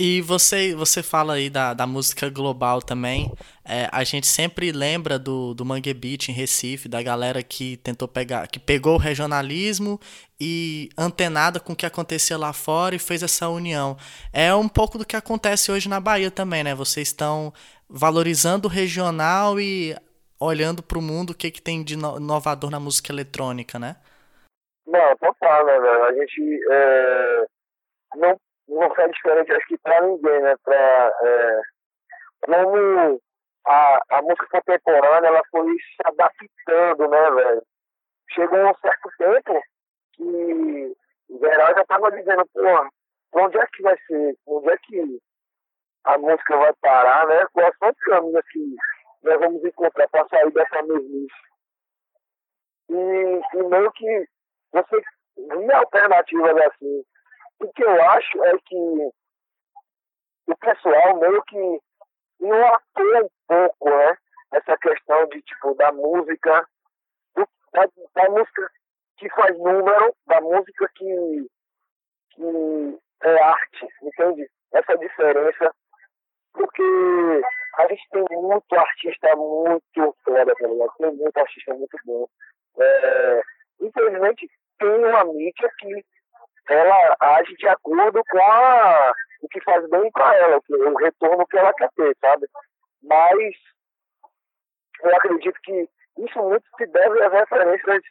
E 0.00 0.20
você, 0.20 0.76
você 0.76 1.02
fala 1.02 1.34
aí 1.34 1.50
da, 1.50 1.74
da 1.74 1.84
música 1.84 2.30
global 2.30 2.80
também. 2.80 3.32
É, 3.68 3.88
a 3.90 4.04
gente 4.04 4.28
sempre 4.28 4.70
lembra 4.70 5.18
do, 5.18 5.54
do 5.54 5.64
Mangue 5.64 5.92
Beat 5.92 6.28
em 6.28 6.32
Recife, 6.32 6.88
da 6.88 7.02
galera 7.02 7.42
que 7.42 7.76
tentou 7.78 8.06
pegar, 8.06 8.46
que 8.46 8.60
pegou 8.60 8.94
o 8.94 8.98
regionalismo 8.98 9.98
e 10.40 10.88
antenada 10.96 11.58
com 11.58 11.72
o 11.72 11.76
que 11.76 11.84
acontecia 11.84 12.38
lá 12.38 12.52
fora 12.52 12.94
e 12.94 12.98
fez 13.00 13.24
essa 13.24 13.48
união. 13.48 13.96
É 14.32 14.54
um 14.54 14.68
pouco 14.68 14.98
do 14.98 15.04
que 15.04 15.16
acontece 15.16 15.72
hoje 15.72 15.88
na 15.88 15.98
Bahia 15.98 16.30
também, 16.30 16.62
né? 16.62 16.76
Vocês 16.76 17.08
estão 17.08 17.52
valorizando 17.88 18.68
o 18.68 18.70
regional 18.70 19.58
e 19.58 19.96
olhando 20.38 20.80
para 20.80 20.98
o 20.98 21.02
mundo 21.02 21.30
o 21.30 21.34
que, 21.34 21.50
que 21.50 21.60
tem 21.60 21.82
de 21.82 21.94
inovador 21.94 22.70
na 22.70 22.78
música 22.78 23.12
eletrônica, 23.12 23.80
né? 23.80 23.96
Não, 24.86 25.16
total, 25.16 25.66
né, 25.66 25.80
velho? 25.80 26.04
A 26.04 26.12
gente 26.12 26.60
é, 26.70 27.44
não 28.14 28.38
não 28.68 28.94
foi 28.94 29.10
diferente, 29.10 29.52
acho 29.52 29.66
que 29.66 29.78
para 29.78 30.02
ninguém, 30.02 30.40
né? 30.40 30.54
Pra, 30.62 31.12
é, 31.22 31.60
como 32.42 33.20
a, 33.66 34.02
a 34.10 34.22
música 34.22 34.46
contemporânea 34.50 35.28
ela 35.28 35.42
foi 35.50 35.66
se 35.72 36.02
adaptando, 36.04 37.08
né, 37.08 37.30
velho? 37.30 37.62
Chegou 38.30 38.58
um 38.58 38.74
certo 38.76 39.10
tempo 39.18 39.62
que 40.14 40.96
o 41.30 41.38
geral 41.38 41.74
já 41.74 41.84
tava 41.86 42.10
dizendo, 42.12 42.44
pô, 42.52 43.40
onde 43.40 43.58
é 43.58 43.66
que 43.66 43.82
vai 43.82 43.96
ser? 44.06 44.36
Onde 44.46 44.70
é 44.70 44.76
que 44.78 45.18
a 46.04 46.18
música 46.18 46.56
vai 46.56 46.72
parar, 46.80 47.26
né? 47.26 47.46
Quais 47.52 47.76
são 47.78 47.90
os 47.90 47.98
caminhos 48.04 48.44
que 48.52 48.76
nós 49.22 49.40
vamos 49.40 49.64
encontrar 49.64 50.08
para 50.08 50.28
sair 50.28 50.50
dessa 50.52 50.82
mesmice? 50.82 51.48
E, 52.90 53.40
e 53.54 53.62
meio 53.64 53.92
que 53.92 54.26
você 54.72 55.02
via 55.36 55.76
alternativas 55.76 56.56
assim, 56.56 57.04
o 57.60 57.72
que 57.72 57.84
eu 57.84 58.02
acho 58.10 58.44
é 58.44 58.58
que 58.64 59.10
o 60.46 60.56
pessoal 60.60 61.18
meio 61.18 61.42
que 61.44 61.80
não 62.40 62.66
atua 62.74 63.24
um 63.24 63.28
pouco, 63.46 63.90
né? 63.90 64.16
Essa 64.52 64.78
questão 64.78 65.26
de, 65.28 65.42
tipo, 65.42 65.74
da 65.74 65.92
música, 65.92 66.66
do, 67.34 67.46
da, 67.72 67.86
da, 68.14 68.30
música 68.30 68.70
que 69.18 69.28
faz 69.30 69.58
número, 69.58 70.14
da 70.26 70.40
música 70.40 70.88
que, 70.94 71.46
que 72.30 72.98
é 73.24 73.42
arte, 73.42 73.88
entende? 74.02 74.48
Essa 74.72 74.96
diferença. 74.96 75.74
Porque 76.54 76.82
a 77.76 77.88
gente 77.88 78.08
tem 78.10 78.24
muito 78.30 78.74
artista 78.74 79.36
muito 79.36 80.16
foda, 80.24 80.46
tá? 80.46 80.94
Tem 80.98 81.12
muito 81.12 81.36
artista 81.36 81.74
muito 81.74 81.98
bom. 82.04 82.26
É, 82.80 83.42
infelizmente, 83.80 84.48
tem 84.78 85.04
uma 85.04 85.24
mídia 85.24 85.70
que 85.78 86.04
ela 86.68 87.16
age 87.20 87.54
de 87.56 87.68
acordo 87.68 88.22
com 88.30 88.38
a, 88.38 89.12
o 89.42 89.48
que 89.48 89.60
faz 89.62 89.88
bem 89.88 90.10
para 90.12 90.36
ela, 90.36 90.60
o 90.68 90.98
retorno 90.98 91.46
que 91.46 91.56
ela 91.56 91.72
quer 91.74 91.90
ter, 91.96 92.16
sabe? 92.20 92.46
Mas 93.02 93.54
eu 95.02 95.16
acredito 95.16 95.58
que 95.62 95.88
isso 96.18 96.38
muito 96.42 96.64
se 96.76 96.86
deve 96.86 97.22
às 97.22 97.32
referências, 97.32 98.02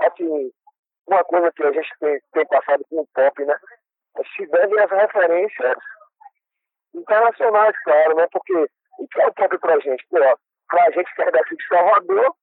assim, 0.00 0.50
uma 1.06 1.24
coisa 1.24 1.52
que 1.52 1.62
a 1.64 1.72
gente 1.72 1.90
tem, 2.00 2.20
tem 2.32 2.46
passado 2.46 2.84
com 2.88 3.00
o 3.00 3.06
pop, 3.14 3.44
né? 3.44 3.54
Se 4.36 4.46
deve 4.46 4.80
às 4.80 4.90
referências 4.90 5.76
internacionais, 6.94 7.76
claro, 7.84 8.16
né? 8.16 8.26
Porque 8.32 8.54
o 8.98 9.08
que 9.08 9.20
é 9.20 9.26
o 9.26 9.34
pop 9.34 9.58
pra 9.58 9.78
gente? 9.80 10.06
Pô, 10.08 10.18
pra 10.68 10.90
gente 10.92 11.14
que 11.14 11.22
é 11.22 11.30
daqui 11.30 11.56
de 11.56 11.66
Salvador, 11.66 12.34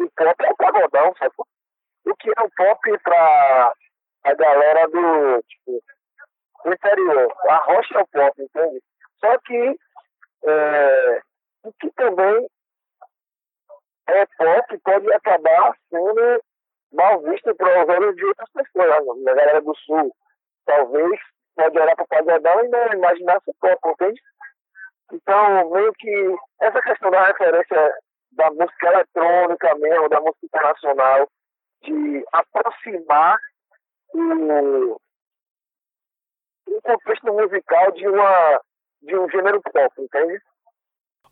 o 0.00 0.10
pop 0.10 0.44
é 0.44 0.50
o 0.50 0.56
pagodão, 0.56 1.14
sabe? 1.18 1.34
O 2.06 2.16
que 2.16 2.30
é 2.30 2.42
o 2.42 2.50
pop 2.50 2.98
pra 3.02 3.74
a 4.24 4.34
galera 4.34 4.88
do, 4.88 5.42
tipo, 5.42 5.82
interior. 6.66 7.32
A 7.48 7.56
rocha 7.56 7.98
é 7.98 8.02
o 8.02 8.06
pop, 8.06 8.42
entende? 8.42 8.82
Só 9.20 9.38
que 9.38 9.78
é, 10.46 11.20
o 11.64 11.72
que 11.74 11.90
também 11.92 12.48
é 14.08 14.26
pop 14.26 14.78
pode 14.84 15.12
acabar 15.12 15.76
sendo 15.90 16.42
mal 16.92 17.20
visto 17.22 17.54
para 17.56 17.82
os 17.82 17.88
olhos 17.88 18.16
de 18.16 18.24
outras 18.24 18.50
pessoas. 18.50 18.90
A 18.90 19.34
galera 19.34 19.60
do 19.60 19.74
sul 19.76 20.14
talvez 20.66 21.20
pode 21.54 21.78
olhar 21.78 21.94
para 21.96 22.04
o 22.04 22.08
pagodão 22.08 22.64
e 22.64 22.68
não 22.68 22.92
imaginar 22.92 23.40
se 23.42 23.52
pop, 23.60 23.78
entende? 23.84 24.20
Então, 25.12 25.70
meio 25.70 25.92
que 25.98 26.34
essa 26.60 26.80
questão 26.80 27.10
da 27.10 27.26
referência 27.26 27.94
da 28.32 28.50
música 28.50 28.86
eletrônica 28.88 29.74
mesmo, 29.76 30.08
da 30.08 30.20
música 30.20 30.46
internacional, 30.46 31.28
de 31.82 32.24
aproximar 32.32 33.38
o, 34.14 35.00
o 36.68 36.82
contexto 36.82 37.32
musical 37.32 37.92
de, 37.92 38.06
uma, 38.06 38.60
de 39.02 39.16
um 39.16 39.28
gênero 39.28 39.60
pop, 39.62 39.92
entende? 39.98 40.40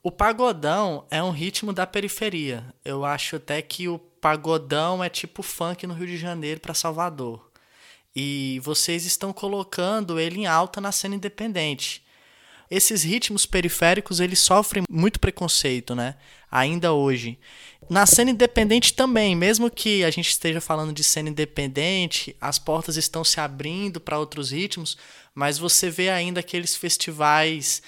O 0.03 0.11
pagodão 0.11 1.07
é 1.11 1.23
um 1.23 1.31
ritmo 1.31 1.73
da 1.73 1.87
periferia. 1.87 2.65
Eu 2.85 3.05
acho 3.05 3.37
até 3.37 3.63
que 3.63 3.89
o 3.89 3.99
pagodão 3.99 5.03
é 5.03 5.09
tipo 5.09 5.43
funk 5.43 5.87
no 5.87 5.95
Rio 5.95 6.09
de 6.09 6.17
Janeiro 6.17 6.61
para 6.61 6.75
Salvador. 6.75 7.51
E 8.15 8.61
vocês 8.65 9.07
estão 9.07 9.33
colocando 9.33 10.19
ele 10.19 10.41
em 10.41 10.47
alta 10.47 10.81
na 10.81 10.91
cena 10.91 11.15
independente. 11.15 12.05
Esses 12.69 13.05
ritmos 13.05 13.47
periféricos 13.47 14.19
eles 14.19 14.39
sofrem 14.41 14.83
muito 14.91 15.21
preconceito, 15.21 15.95
né? 15.95 16.17
Ainda 16.53 16.93
hoje. 16.93 17.39
Na 17.89 18.05
cena 18.05 18.31
independente 18.31 18.93
também, 18.93 19.35
mesmo 19.35 19.71
que 19.71 20.05
a 20.05 20.11
gente 20.11 20.29
esteja 20.29 20.61
falando 20.61 20.93
de 20.93 21.03
cena 21.03 21.31
independente, 21.31 22.37
as 22.39 22.59
portas 22.59 22.99
estão 22.99 23.25
se 23.25 23.41
abrindo 23.41 23.99
para 23.99 24.19
outros 24.19 24.51
ritmos, 24.51 24.99
mas 25.35 25.59
você 25.59 25.89
vê 25.89 26.11
ainda 26.11 26.41
aqueles 26.41 26.77
festivais 26.77 27.83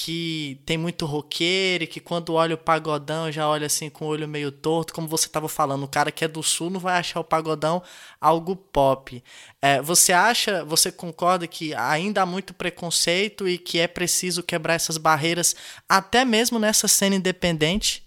que 0.00 0.62
tem 0.64 0.78
muito 0.78 1.04
roqueiro 1.04 1.82
e 1.82 1.86
que 1.88 1.98
quando 1.98 2.34
olha 2.34 2.54
o 2.54 2.58
pagodão 2.58 3.32
já 3.32 3.48
olha 3.48 3.66
assim 3.66 3.90
com 3.90 4.04
o 4.04 4.08
olho 4.08 4.28
meio 4.28 4.52
torto, 4.52 4.94
como 4.94 5.08
você 5.08 5.26
estava 5.26 5.48
falando, 5.48 5.82
o 5.82 5.90
cara 5.90 6.12
que 6.12 6.24
é 6.24 6.28
do 6.28 6.40
sul 6.40 6.70
não 6.70 6.78
vai 6.78 6.96
achar 6.96 7.18
o 7.18 7.24
pagodão 7.24 7.82
algo 8.20 8.54
pop. 8.54 9.20
É, 9.60 9.82
você 9.82 10.12
acha, 10.12 10.64
você 10.64 10.92
concorda 10.92 11.48
que 11.48 11.74
ainda 11.74 12.22
há 12.22 12.26
muito 12.26 12.54
preconceito 12.54 13.48
e 13.48 13.58
que 13.58 13.80
é 13.80 13.88
preciso 13.88 14.40
quebrar 14.40 14.74
essas 14.74 14.98
barreiras 14.98 15.56
até 15.88 16.24
mesmo 16.24 16.60
nessa 16.60 16.86
cena 16.86 17.16
independente? 17.16 18.06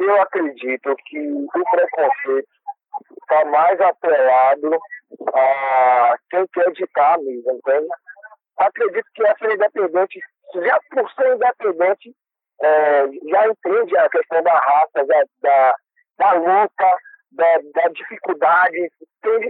Eu 0.00 0.20
acredito 0.20 0.96
que 1.06 1.16
o 1.16 1.46
preconceito 1.70 2.48
está 3.20 3.44
mais 3.44 3.80
atrelado 3.80 4.80
a 5.32 6.16
quem 6.28 6.44
quer 6.52 6.68
editar 6.70 7.18
mesmo, 7.20 7.52
entende? 7.52 7.86
Acredito 8.56 9.06
que 9.14 9.24
a 9.24 9.36
cena 9.38 9.54
independente 9.54 10.18
já 10.54 10.78
por 10.90 11.10
ser 11.12 11.34
independente, 11.34 12.14
é, 12.60 13.06
já 13.30 13.48
entende 13.48 13.96
a 13.98 14.08
questão 14.08 14.42
da 14.42 14.54
raça, 14.54 15.06
da, 15.06 15.24
da, 15.42 15.74
da 16.18 16.32
luta, 16.32 16.96
da, 17.32 17.58
da, 17.74 17.88
dificuldade, 17.88 18.90
entende? 19.18 19.48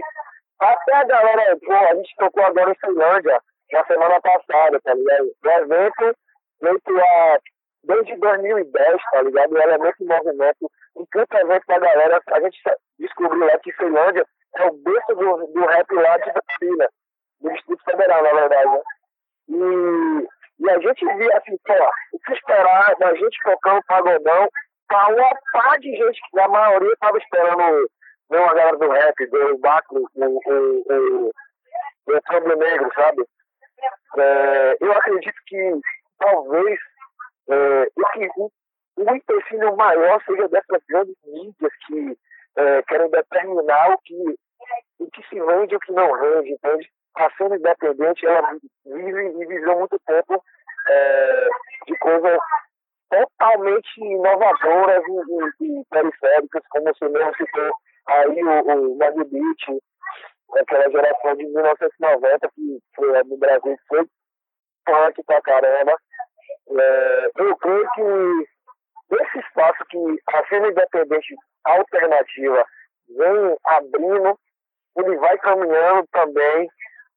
Até 0.59 0.95
a 0.95 1.03
galera, 1.03 1.57
pô, 1.63 1.73
a 1.73 1.95
gente 1.95 2.15
tocou 2.15 2.43
agora 2.43 2.71
em 2.71 2.75
Finlândia, 2.75 3.39
na 3.71 3.85
semana 3.85 4.21
passada, 4.21 4.79
tá 4.81 4.93
ligado? 4.93 5.31
O 5.43 5.49
evento 5.49 6.15
feito 6.59 6.99
a, 6.99 7.39
desde 7.83 8.15
2010, 8.17 9.01
tá 9.11 9.21
ligado? 9.21 9.51
O 9.51 9.61
elemento 9.61 9.95
em 10.01 10.05
movimento, 10.05 10.71
um 10.95 11.05
evento 11.13 11.65
pra 11.65 11.79
galera, 11.79 12.21
a 12.27 12.39
gente 12.41 12.61
descobriu 12.99 13.45
lá 13.45 13.57
que 13.59 13.73
Finlândia 13.73 14.25
é 14.55 14.65
o 14.65 14.73
berço 14.73 15.15
do, 15.15 15.47
do 15.47 15.65
rap 15.65 15.91
lá 15.93 16.17
de 16.17 16.31
Brasília, 16.31 16.89
do 17.41 17.49
Distrito 17.51 17.83
Federal, 17.83 18.23
na 18.23 18.33
verdade, 18.33 18.69
né? 18.69 18.81
E 19.49 20.27
e 20.63 20.69
a 20.69 20.79
gente 20.79 21.05
via 21.17 21.37
assim, 21.37 21.57
pô, 21.65 21.73
o 22.13 22.19
que 22.19 22.33
esperar 22.33 22.95
da 22.95 23.13
gente 23.15 23.37
tocando 23.43 23.83
pagodão, 23.85 24.47
tá 24.87 25.07
uma 25.09 25.29
pá 25.51 25.77
de 25.77 25.93
gente 25.93 26.21
que 26.31 26.39
a 26.39 26.47
maioria 26.47 26.95
tava 27.01 27.17
esperando 27.17 27.89
ver 28.31 28.39
uma 28.39 28.53
galera 28.53 28.77
do 28.77 28.89
rap, 28.89 29.25
do 29.27 29.57
Baco, 29.57 30.09
o, 30.15 30.23
o, 30.23 30.83
o, 30.89 31.31
o 32.07 32.21
Câmbio 32.29 32.55
Negro, 32.55 32.89
sabe? 32.95 33.25
É, 34.17 34.77
eu 34.79 34.93
acredito 34.93 35.35
que 35.47 35.79
talvez 36.17 36.79
é, 37.49 37.87
o, 37.97 38.09
que, 38.11 38.29
o, 38.37 38.51
o 38.99 39.15
empecilho 39.15 39.75
maior 39.75 40.23
seja 40.25 40.47
dessas 40.47 40.81
grandes 40.87 41.17
mídias 41.25 41.73
que 41.87 42.17
é, 42.55 42.81
querem 42.83 43.09
determinar 43.09 43.91
o 43.91 43.97
que, 43.99 44.35
o 44.99 45.11
que 45.11 45.27
se 45.27 45.41
vende 45.41 45.73
e 45.73 45.75
o 45.75 45.79
que 45.81 45.91
não 45.91 46.19
vende, 46.21 46.53
entende? 46.53 46.89
A 47.15 47.29
cena 47.37 47.55
independente 47.55 48.25
ela 48.25 48.57
vive 48.85 49.41
e 49.41 49.45
viveu 49.45 49.79
muito 49.79 49.99
tempo 50.05 50.43
é, 50.87 51.47
de 51.87 51.97
coisas 51.97 52.37
totalmente 53.09 53.99
inovadoras 53.99 55.03
e, 55.07 55.63
e, 55.63 55.79
e, 55.79 55.85
periféricas, 55.89 56.63
como 56.69 56.85
você 56.85 57.07
mesmo 57.09 57.35
citou 57.35 57.71
aí 58.07 58.43
o, 58.43 58.91
o 58.91 58.97
Mad 58.97 59.15
Beat, 59.15 59.81
aquela 60.59 60.89
geração 60.89 61.35
de 61.35 61.45
1990 61.45 62.49
que 62.55 62.79
foi 62.95 63.23
no 63.23 63.37
Brasil 63.37 63.77
foi 63.87 64.05
punk 64.85 65.23
pra 65.25 65.41
caramba. 65.41 65.95
É, 66.69 67.29
eu 67.35 67.55
creio 67.57 67.89
que 67.91 69.15
esse 69.21 69.39
espaço 69.39 69.85
que 69.89 69.97
a 70.33 70.47
cena 70.47 70.69
independente 70.69 71.35
alternativa 71.65 72.65
vem 73.09 73.57
abrindo, 73.65 74.39
ele 74.97 75.17
vai 75.17 75.37
caminhando 75.37 76.07
também 76.11 76.69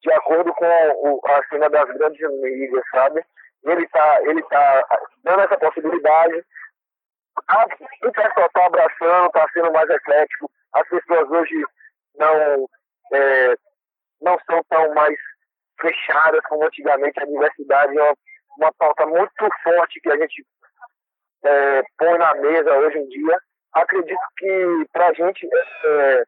de 0.03 0.13
acordo 0.13 0.53
com 0.55 0.67
o, 0.67 1.21
a 1.27 1.43
cena 1.49 1.69
das 1.69 1.89
grandes 1.97 2.31
mídias, 2.41 2.85
sabe? 2.91 3.25
Ele 3.65 3.85
está 3.85 4.23
ele 4.23 4.43
tá 4.45 4.99
dando 5.25 5.41
essa 5.41 5.59
possibilidade. 5.59 6.45
A, 7.49 7.65
o 7.65 8.13
pessoal 8.13 8.47
está 8.47 8.67
abraçando, 8.67 9.27
está 9.27 9.49
sendo 9.53 9.73
mais 9.73 9.89
eclético. 9.91 10.51
As 10.75 10.89
pessoas 10.89 11.31
hoje 11.31 11.65
não, 12.17 12.69
é, 13.13 13.55
não 14.21 14.39
são 14.49 14.63
tão 14.69 14.95
mais 14.95 15.17
fechadas 15.81 16.41
como 16.49 16.65
antigamente. 16.65 17.21
A 17.21 17.27
diversidade 17.27 17.99
é 17.99 18.03
uma, 18.03 18.15
uma 18.59 18.73
pauta 18.75 19.07
muito 19.07 19.49
forte 19.63 20.01
que 20.01 20.11
a 20.11 20.17
gente 20.17 20.45
é, 21.45 21.83
põe 21.99 22.19
na 22.19 22.35
mesa 22.37 22.79
hoje 22.79 22.99
em 22.99 23.09
dia. 23.09 23.39
Acredito 23.73 24.19
que 24.39 24.87
para 24.93 25.09
a 25.09 25.13
gente 25.13 25.47
é, 25.85 26.25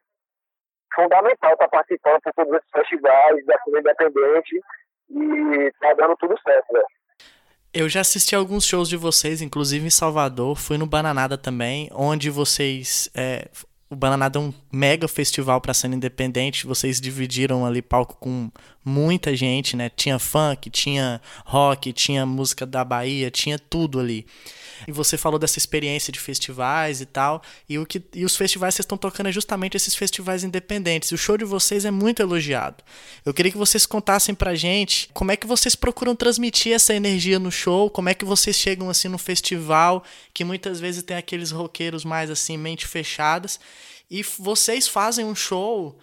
fundamental 0.95 1.53
estar 1.53 1.67
tá 1.67 1.67
participando 1.67 2.19
por 2.21 2.33
todos 2.33 2.53
esses 2.53 2.69
festivais 2.71 3.45
da 3.45 3.57
cena 3.63 3.79
independente 3.79 4.61
e 5.09 5.71
tá 5.79 5.93
dando 5.93 6.15
tudo 6.17 6.35
certo, 6.41 6.73
né? 6.73 6.81
Eu 7.71 7.87
já 7.87 8.01
assisti 8.01 8.35
alguns 8.35 8.65
shows 8.65 8.89
de 8.89 8.97
vocês, 8.97 9.41
inclusive 9.41 9.85
em 9.85 9.91
Salvador, 9.91 10.55
fui 10.55 10.77
no 10.77 10.87
Bananada 10.87 11.37
também, 11.37 11.87
onde 11.93 12.29
vocês. 12.29 13.09
É, 13.15 13.47
o 13.89 13.95
Bananada 13.95 14.39
é 14.39 14.41
um 14.41 14.53
mega 14.71 15.07
festival 15.07 15.61
para 15.61 15.73
cena 15.73 15.95
independente, 15.95 16.65
vocês 16.65 16.99
dividiram 16.99 17.65
ali 17.65 17.81
palco 17.81 18.15
com 18.17 18.49
muita 18.89 19.35
gente, 19.35 19.77
né? 19.77 19.89
Tinha 19.89 20.19
funk, 20.19 20.69
tinha 20.69 21.21
rock, 21.45 21.93
tinha 21.93 22.25
música 22.25 22.65
da 22.65 22.83
Bahia, 22.83 23.31
tinha 23.31 23.57
tudo 23.57 23.99
ali. 23.99 24.25
E 24.87 24.91
você 24.91 25.17
falou 25.17 25.37
dessa 25.37 25.57
experiência 25.57 26.11
de 26.11 26.19
festivais 26.19 27.01
e 27.01 27.05
tal. 27.05 27.41
E, 27.67 27.77
o 27.77 27.85
que, 27.85 28.01
e 28.13 28.25
os 28.25 28.35
festivais 28.35 28.73
que 28.73 28.77
vocês 28.77 28.85
estão 28.85 28.97
tocando 28.97 29.27
é 29.27 29.31
justamente 29.31 29.75
esses 29.75 29.95
festivais 29.95 30.43
independentes. 30.43 31.11
E 31.11 31.15
o 31.15 31.17
show 31.17 31.37
de 31.37 31.45
vocês 31.45 31.85
é 31.85 31.91
muito 31.91 32.21
elogiado. 32.21 32.83
Eu 33.25 33.33
queria 33.33 33.51
que 33.51 33.57
vocês 33.57 33.85
contassem 33.85 34.33
pra 34.33 34.55
gente 34.55 35.09
como 35.13 35.31
é 35.31 35.35
que 35.35 35.47
vocês 35.47 35.75
procuram 35.75 36.15
transmitir 36.15 36.73
essa 36.73 36.93
energia 36.93 37.39
no 37.39 37.51
show, 37.51 37.89
como 37.89 38.09
é 38.09 38.13
que 38.13 38.25
vocês 38.25 38.55
chegam 38.55 38.89
assim 38.89 39.07
no 39.07 39.17
festival, 39.17 40.03
que 40.33 40.43
muitas 40.43 40.79
vezes 40.79 41.03
tem 41.03 41.17
aqueles 41.17 41.51
roqueiros 41.51 42.03
mais 42.03 42.29
assim, 42.29 42.57
mente 42.57 42.87
fechadas. 42.87 43.59
E 44.09 44.23
vocês 44.23 44.87
fazem 44.87 45.25
um 45.25 45.35
show 45.35 45.97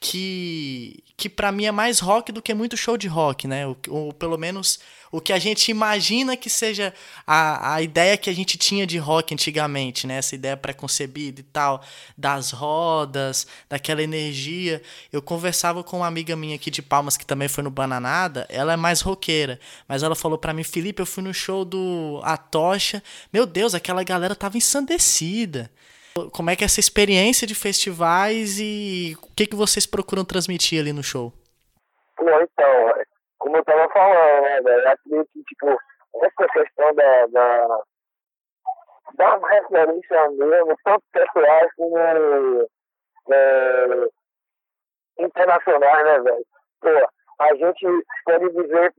que 0.00 1.02
que 1.16 1.30
para 1.30 1.50
mim 1.50 1.64
é 1.64 1.72
mais 1.72 1.98
rock 1.98 2.30
do 2.30 2.42
que 2.42 2.52
muito 2.52 2.76
show 2.76 2.98
de 2.98 3.08
rock, 3.08 3.48
né? 3.48 3.66
Ou, 3.66 3.76
ou, 3.88 4.12
pelo 4.12 4.36
menos 4.36 4.78
o 5.10 5.18
que 5.18 5.32
a 5.32 5.38
gente 5.38 5.70
imagina 5.70 6.36
que 6.36 6.50
seja 6.50 6.92
a, 7.26 7.74
a 7.74 7.80
ideia 7.80 8.18
que 8.18 8.28
a 8.28 8.34
gente 8.34 8.58
tinha 8.58 8.86
de 8.86 8.98
rock 8.98 9.32
antigamente, 9.32 10.06
né? 10.06 10.18
Essa 10.18 10.34
ideia 10.34 10.58
preconcebida 10.58 11.40
e 11.40 11.44
tal, 11.44 11.82
das 12.18 12.50
rodas, 12.50 13.46
daquela 13.66 14.02
energia. 14.02 14.82
Eu 15.10 15.22
conversava 15.22 15.82
com 15.82 15.98
uma 15.98 16.06
amiga 16.06 16.36
minha 16.36 16.56
aqui 16.56 16.70
de 16.70 16.82
Palmas 16.82 17.16
que 17.16 17.24
também 17.24 17.48
foi 17.48 17.64
no 17.64 17.70
Bananada, 17.70 18.46
ela 18.50 18.74
é 18.74 18.76
mais 18.76 19.00
roqueira, 19.00 19.58
mas 19.88 20.02
ela 20.02 20.14
falou 20.14 20.36
para 20.36 20.52
mim, 20.52 20.64
Felipe, 20.64 21.00
eu 21.00 21.06
fui 21.06 21.22
no 21.22 21.32
show 21.32 21.64
do 21.64 22.20
A 22.22 22.36
Tocha, 22.36 23.02
meu 23.32 23.46
Deus, 23.46 23.74
aquela 23.74 24.04
galera 24.04 24.34
tava 24.34 24.58
ensandecida. 24.58 25.70
Como 26.32 26.50
é 26.50 26.56
que 26.56 26.64
é 26.64 26.66
essa 26.66 26.80
experiência 26.80 27.46
de 27.46 27.54
festivais 27.54 28.58
e 28.58 29.16
o 29.22 29.34
que, 29.34 29.46
que 29.46 29.56
vocês 29.56 29.86
procuram 29.86 30.24
transmitir 30.24 30.80
ali 30.80 30.92
no 30.92 31.02
show? 31.02 31.32
Pô, 32.16 32.28
então, 32.28 32.94
como 33.38 33.56
eu 33.56 33.64
tava 33.64 33.88
falando, 33.92 34.42
né, 34.42 34.60
velho, 34.62 34.88
acredito 34.88 35.28
que, 35.32 35.42
tipo, 35.44 35.78
essa 36.22 36.48
questão 36.48 36.94
da, 36.94 37.26
da, 37.26 37.80
da 39.14 39.36
referência 39.48 40.30
mesmo, 40.30 40.76
tanto 40.84 41.04
pessoais 41.12 41.68
como 41.76 41.98
é, 41.98 42.16
internacionais, 45.18 46.04
né, 46.04 46.20
velho? 46.20 46.46
Pô, 46.80 46.88
a 47.40 47.54
gente 47.54 47.86
pode 48.24 48.48
dizer, 48.50 48.94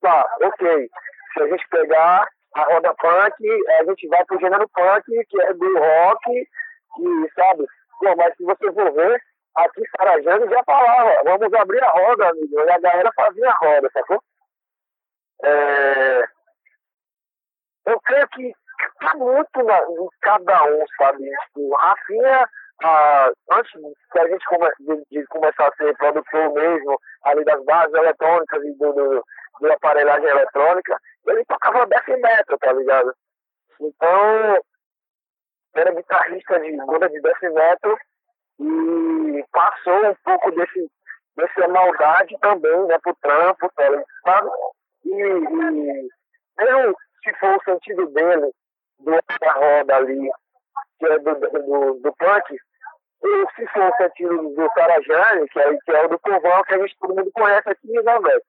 tá, 0.00 0.26
ok, 0.42 0.88
se 1.34 1.42
a 1.42 1.48
gente 1.48 1.68
pegar 1.70 2.28
a 2.54 2.62
roda 2.62 2.94
punk, 2.94 3.64
a 3.80 3.84
gente 3.84 4.08
vai 4.08 4.24
pro 4.24 4.40
gênero 4.40 4.68
punk, 4.68 5.24
que 5.28 5.42
é 5.42 5.52
do 5.52 5.78
rock, 5.78 6.30
e 6.30 7.30
sabe? 7.34 7.66
Pô, 7.98 8.16
mas 8.16 8.34
se 8.36 8.44
você 8.44 8.72
for 8.72 8.92
ver, 8.92 9.22
aqui 9.56 9.82
Sarajane 9.96 10.48
já 10.48 10.62
falava, 10.64 11.22
vamos 11.24 11.52
abrir 11.52 11.82
a 11.82 11.90
roda, 11.90 12.28
amigo. 12.28 12.60
E 12.60 12.70
a 12.70 12.78
galera 12.78 13.10
fazia 13.14 13.50
a 13.50 13.56
roda, 13.56 13.90
sacou? 13.92 14.22
É... 15.44 16.24
Eu 17.86 18.00
creio 18.00 18.28
que 18.28 18.52
tá 19.00 19.14
muito 19.16 19.62
na, 19.62 19.78
em 19.78 20.08
cada 20.20 20.64
um, 20.64 20.84
sabe? 20.98 21.24
Tipo, 21.46 21.74
Rafinha, 21.76 22.48
antes 23.50 23.72
que 24.12 24.18
a 24.18 24.28
gente 24.28 24.44
come, 24.46 24.68
de, 24.80 25.04
de, 25.10 25.26
começar 25.26 25.68
a 25.68 25.76
ser 25.76 25.96
produtor 25.96 26.52
mesmo, 26.52 27.00
ali 27.24 27.44
das 27.44 27.64
bases 27.64 27.94
eletrônicas 27.94 28.62
e 28.64 28.72
do, 28.74 28.92
do, 28.92 29.24
do 29.60 29.72
aparelhagem 29.72 30.28
eletrônica, 30.28 30.98
ele 31.28 31.44
tocava 31.44 31.86
death 31.86 32.08
metal, 32.08 32.58
tá 32.58 32.72
ligado? 32.72 33.14
Então, 33.80 34.62
era 35.74 35.94
guitarrista 35.94 36.60
de 36.60 36.76
banda 36.76 37.08
de 37.08 37.20
death 37.20 37.42
metal 37.42 37.98
e 38.60 39.44
passou 39.52 40.10
um 40.10 40.14
pouco 40.24 40.50
desse, 40.52 40.90
dessa 41.36 41.68
maldade 41.68 42.36
também, 42.40 42.86
né, 42.86 42.98
pro 43.02 43.14
trampo, 43.20 43.70
tá 43.74 43.88
ligado? 43.88 44.50
E, 45.04 45.12
e 45.12 46.08
mesmo 46.58 46.96
se 47.22 47.34
for 47.38 47.56
o 47.56 47.64
sentido 47.64 48.06
dele, 48.08 48.50
da 49.00 49.52
roda 49.52 49.96
ali, 49.96 50.30
que 50.98 51.06
é 51.06 51.18
do, 51.18 51.34
do, 51.34 51.94
do 52.00 52.12
punk, 52.16 52.56
e 53.22 53.46
se 53.56 53.66
for 53.68 53.90
o 53.90 53.96
sentido 53.96 54.54
do 54.54 54.70
Carajane, 54.70 55.48
que 55.48 55.58
é, 55.58 55.76
que 55.76 55.90
é 55.90 56.04
o 56.04 56.08
do 56.08 56.18
povão, 56.20 56.62
que 56.64 56.74
a 56.74 56.78
gente 56.78 56.96
todo 56.98 57.14
mundo 57.14 57.30
conhece 57.32 57.68
aqui, 57.68 57.92
né, 57.92 58.18
velho? 58.20 58.42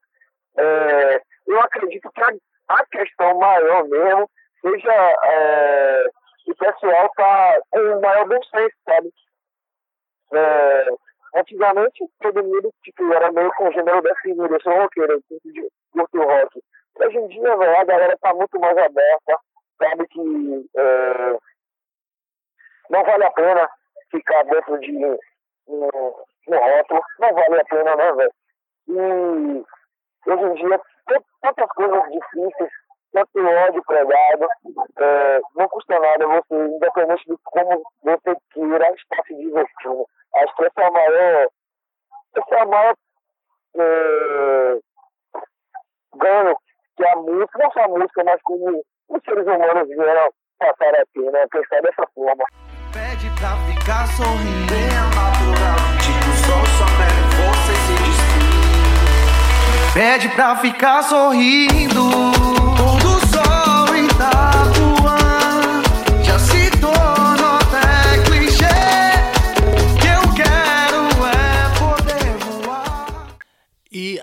É, 0.58 1.22
eu 1.48 1.60
acredito 1.62 2.12
que 2.12 2.22
a, 2.22 2.32
a 2.70 2.86
questão 2.86 3.38
maior 3.38 3.88
mesmo 3.88 4.30
seja 4.62 4.94
é, 5.24 6.06
o 6.48 6.56
pessoal 6.56 7.10
tá 7.16 7.60
com 7.72 7.80
o 7.80 8.02
maior 8.02 8.28
bom 8.28 8.44
senso, 8.44 8.76
sabe? 8.86 9.12
É, 10.34 10.86
antigamente, 11.36 12.06
todo 12.22 12.44
mundo 12.44 12.72
tipo, 12.84 13.12
era 13.12 13.32
meio 13.32 13.52
com 13.56 13.72
gênero 13.72 14.02
definido, 14.02 14.54
eu 14.54 14.62
sou 14.62 14.74
roqueiro, 14.74 15.14
eu 15.14 15.70
curto 15.92 16.24
rock. 16.24 16.62
Hoje 17.00 17.18
em 17.18 17.28
dia, 17.30 17.58
velho, 17.58 17.78
a 17.78 17.84
galera 17.84 18.18
tá 18.18 18.34
muito 18.34 18.60
mais 18.60 18.78
aberta, 18.78 19.40
sabe 19.82 20.08
que 20.08 20.70
é, 20.78 21.38
não 22.90 23.04
vale 23.04 23.24
a 23.24 23.32
pena 23.32 23.70
ficar 24.12 24.44
dentro 24.44 24.80
de 24.80 24.96
um, 24.96 25.18
um 25.68 26.58
rótulo, 26.58 27.02
não 27.20 27.34
vale 27.34 27.62
a 27.62 27.66
pena, 27.66 27.96
né, 27.96 28.14
velho? 28.14 28.34
E 28.88 30.30
hoje 30.30 30.44
em 30.44 30.54
dia, 30.56 30.82
tantas 31.42 31.70
coisas 31.70 32.04
difíceis, 32.12 32.72
tanto 33.14 33.48
ódio 33.48 33.84
pregado, 33.86 34.48
é, 35.00 35.42
não 35.56 35.68
custa 35.70 36.00
nada 36.00 36.28
você, 36.28 36.56
independente 36.56 37.26
de 37.26 37.38
como 37.44 37.84
você 38.04 38.36
queira, 38.54 38.92
estar 38.92 39.24
se 39.26 39.36
divertindo. 39.36 40.06
Acho 40.36 40.56
que 40.56 40.66
essa 40.66 40.82
é 40.82 40.86
a 40.86 40.92
maior, 40.92 41.48
essa 42.36 42.56
é 42.56 42.60
a 42.60 42.66
maior 42.66 42.96
é, 43.78 44.80
ganho 46.16 46.56
que 46.98 47.06
a 47.06 47.16
música, 47.16 47.60
não 47.60 47.72
só 47.72 47.84
a 47.84 47.88
música, 47.88 48.24
mas 48.24 48.42
como 48.44 48.84
os 49.10 49.24
seres 49.24 49.46
humanos 49.46 49.88
vieram 49.88 50.30
passar 50.60 50.94
a 50.96 51.06
pena, 51.14 51.48
pensar 51.50 51.82
dessa 51.82 52.06
forma. 52.14 52.44
Pede 52.92 53.30
pra 53.40 53.56
ficar 53.66 54.06
sorrindo, 54.18 54.74
é 54.74 54.90
natural, 55.16 55.80
tipo 56.04 56.30
sol 56.46 56.66
só 56.78 56.86
você 57.40 57.74
se 57.74 58.04
despide. 58.04 58.29
Pede 59.94 60.30
pra 60.30 60.56
ficar 60.58 61.04
sorrindo. 61.04 62.30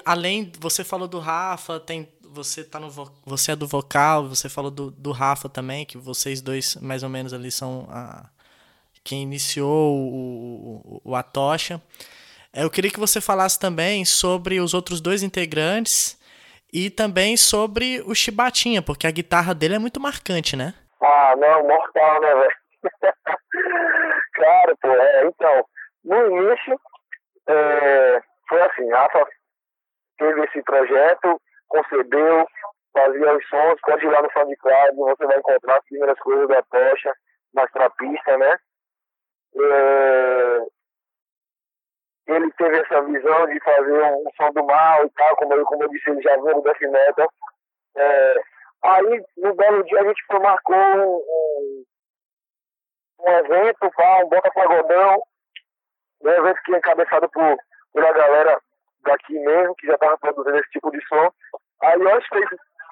além, 0.07 0.53
você 0.61 0.85
falou 0.85 1.09
do 1.09 1.19
Rafa, 1.19 1.81
tem 1.81 2.09
você 2.23 2.63
tá 2.63 2.79
no 2.79 2.91
você 3.25 3.53
é 3.53 3.57
do 3.57 3.67
vocal, 3.67 4.29
você 4.29 4.49
falou 4.49 4.71
do, 4.71 4.91
do 4.91 5.11
Rafa 5.11 5.49
também, 5.49 5.85
que 5.85 5.99
vocês 5.99 6.41
dois 6.41 6.77
mais 6.77 7.03
ou 7.03 7.09
menos 7.09 7.33
ali 7.33 7.51
são 7.51 7.89
a, 7.91 8.29
quem 9.03 9.23
iniciou 9.23 9.97
o, 9.97 11.01
o, 11.05 11.11
o 11.11 11.17
Atocha. 11.17 11.75
É, 11.75 11.81
eu 12.57 12.71
queria 12.71 12.91
que 12.91 13.01
você 13.01 13.21
falasse 13.21 13.59
também 13.59 14.05
sobre 14.05 14.61
os 14.61 14.75
outros 14.75 15.01
dois 15.01 15.23
integrantes 15.23 16.19
e 16.73 16.91
também 16.91 17.37
sobre 17.37 18.03
o 18.07 18.15
Chibatinha, 18.15 18.83
porque 18.83 19.07
a 19.07 19.11
guitarra 19.11 19.55
dele 19.55 19.77
é 19.77 19.79
muito 19.79 20.01
marcante, 20.01 20.57
né? 20.57 20.75
Ah, 21.01 21.35
não, 21.37 21.67
mortal, 21.67 22.21
né, 22.21 22.35
velho? 22.35 22.57
claro, 24.35 24.77
pô, 24.81 24.89
é, 24.89 25.27
então, 25.27 25.65
no 26.05 26.41
início, 26.41 26.81
é, 27.49 28.21
foi 28.49 28.63
assim, 28.63 28.91
Rafa 28.91 29.27
teve 30.19 30.45
esse 30.45 30.63
projeto, 30.63 31.41
concebeu, 31.69 32.47
fazia 32.93 33.37
os 33.37 33.49
sons, 33.49 33.81
pode 33.83 34.05
ir 34.05 34.11
lá 34.11 34.23
no 34.23 34.33
SoundCloud, 34.33 34.97
você 34.97 35.27
vai 35.27 35.39
encontrar 35.39 35.77
as 35.77 35.85
primeiras 35.85 36.19
coisas 36.21 36.49
da 36.49 36.63
tocha, 36.63 37.13
mais 37.55 37.71
pra 37.71 37.91
pista, 37.91 38.39
né? 38.39 38.57
É... 39.57 40.59
Ele 42.27 42.51
teve 42.53 42.79
essa 42.79 43.03
visão 43.03 43.47
de 43.47 43.61
fazer 43.61 44.03
um, 44.03 44.25
som 44.37 44.51
do 44.53 44.65
mal 44.65 45.05
e 45.05 45.11
tal, 45.11 45.37
como 45.37 45.55
eu, 45.55 45.65
como 45.65 45.83
eu 45.85 45.89
disse, 45.89 46.11
ele 46.11 46.23
já 46.23 46.37
veio 46.37 46.57
do 46.57 46.63
death 46.63 46.81
metal. 46.81 47.29
É... 47.97 48.35
Aí, 48.83 49.25
no 49.39 49.55
belo 49.55 49.85
dia, 49.85 50.01
a 50.01 50.05
gente 50.05 50.23
foi, 50.27 50.39
marcou 50.41 50.77
um, 50.77 51.17
um, 51.17 51.85
um 53.21 53.31
evento, 53.31 53.91
pá, 53.97 54.25
um 54.25 54.29
Bota 54.29 54.51
Pagodão, 54.53 55.23
um 56.23 56.29
evento 56.29 56.63
que 56.63 56.75
é 56.75 56.79
encabeçado 56.79 57.29
por, 57.31 57.57
por 57.93 58.05
a 58.05 58.13
galera 58.13 58.61
daqui 59.05 59.39
mesmo, 59.39 59.75
que 59.77 59.87
já 59.87 59.95
estava 59.95 60.19
produzindo 60.19 60.59
esse 60.59 60.71
tipo 60.71 60.91
de 60.91 61.01
som. 61.07 61.31
Aí 61.83 62.01
eu 62.01 62.23
fez, 62.23 62.49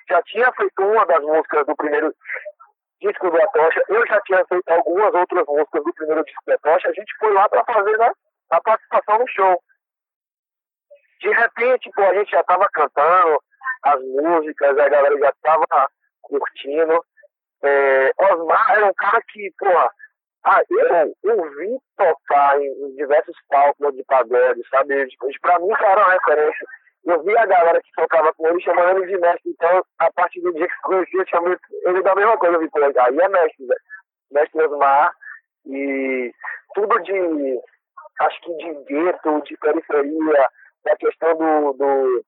já 0.09 0.23
tinha 0.23 0.53
feito 0.53 0.83
uma 0.83 1.05
das 1.07 1.23
músicas 1.23 1.66
do 1.66 1.77
primeiro 1.77 2.14
disco 3.01 3.31
do 3.31 3.42
Atocha, 3.42 3.83
eu 3.88 4.07
já 4.07 4.20
tinha 4.23 4.44
feito 4.47 4.68
algumas 4.68 5.12
outras 5.14 5.44
músicas 5.47 5.85
do 5.85 5.94
primeiro 5.94 6.25
disco 6.25 6.42
do 6.47 6.53
Atocha, 6.55 6.88
a 6.88 6.92
gente 6.92 7.14
foi 7.18 7.33
lá 7.33 7.49
para 7.49 7.64
fazer 7.64 7.99
né, 7.99 8.12
a 8.51 8.61
participação 8.61 9.19
no 9.19 9.29
show. 9.29 9.63
De 11.21 11.31
repente, 11.31 11.91
pô, 11.95 12.03
a 12.03 12.15
gente 12.15 12.31
já 12.31 12.41
estava 12.41 12.67
cantando 12.73 13.43
as 13.83 14.01
músicas, 14.03 14.79
a 14.79 14.89
galera 14.89 15.19
já 15.19 15.29
estava 15.31 15.89
curtindo. 16.23 17.05
É, 17.63 18.11
Osmar 18.19 18.73
era 18.73 18.87
um 18.87 18.95
cara 18.95 19.23
que, 19.29 19.51
porra, 19.59 19.91
ah, 20.45 20.61
eu, 20.69 21.15
eu 21.23 21.57
vi 21.57 21.79
tocar 21.97 22.61
em, 22.61 22.67
em 22.67 22.95
diversos 22.97 23.35
palcos 23.49 23.95
de 23.95 24.05
pagode, 24.05 24.61
sabe? 24.71 25.09
Pra 25.41 25.59
mim, 25.59 25.69
cara, 25.71 26.01
é 26.01 26.05
uma 26.05 26.13
referência. 26.13 26.67
Eu 27.07 27.23
vi 27.23 27.37
a 27.37 27.47
galera 27.47 27.81
que 27.83 27.93
tocava 27.93 28.33
com 28.35 28.49
ele 28.49 28.61
chamando 28.61 28.99
ele 28.99 29.13
de 29.13 29.19
mestre. 29.19 29.51
Então, 29.51 29.83
a 29.99 30.13
partir 30.13 30.41
do 30.43 30.53
dia 30.53 30.67
que 30.67 30.81
conheci, 30.83 31.17
eu 31.17 31.27
chamei 31.27 31.57
ele 31.87 32.03
da 32.03 32.15
mesma 32.15 32.37
coisa. 32.37 32.57
Eu 32.57 32.61
vi, 32.61 32.71
pô, 32.71 32.79
aí 32.79 33.19
é 33.19 33.29
mestre, 33.29 33.67
velho. 33.67 33.81
Mestre 34.33 34.63
Osmar. 34.63 35.15
E 35.67 36.33
tudo 36.75 36.99
de, 37.01 37.61
acho 38.20 38.40
que 38.40 38.55
de 38.57 38.85
gueto, 38.85 39.42
de 39.42 39.57
periferia, 39.57 40.50
da 40.85 40.96
questão 40.96 41.37
do, 41.37 41.72
do 41.72 42.24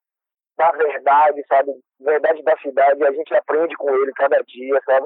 da 0.57 0.71
verdade, 0.71 1.43
sabe? 1.47 1.71
Verdade 1.99 2.43
da 2.43 2.57
cidade. 2.57 3.03
A 3.03 3.11
gente 3.11 3.33
aprende 3.35 3.75
com 3.75 3.89
ele 3.95 4.11
cada 4.13 4.41
dia, 4.43 4.81
sabe? 4.85 5.05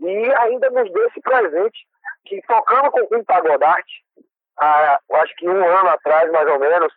E 0.00 0.34
ainda 0.34 0.70
nos 0.70 0.92
deu 0.92 1.06
esse 1.08 1.20
presente 1.20 1.86
que 2.26 2.42
tocando 2.42 2.90
com 2.90 3.00
o 3.00 3.24
Pagodarte, 3.24 4.04
acho 4.58 5.34
que 5.36 5.48
um 5.48 5.64
ano 5.64 5.88
atrás, 5.88 6.30
mais 6.30 6.48
ou 6.48 6.58
menos, 6.58 6.92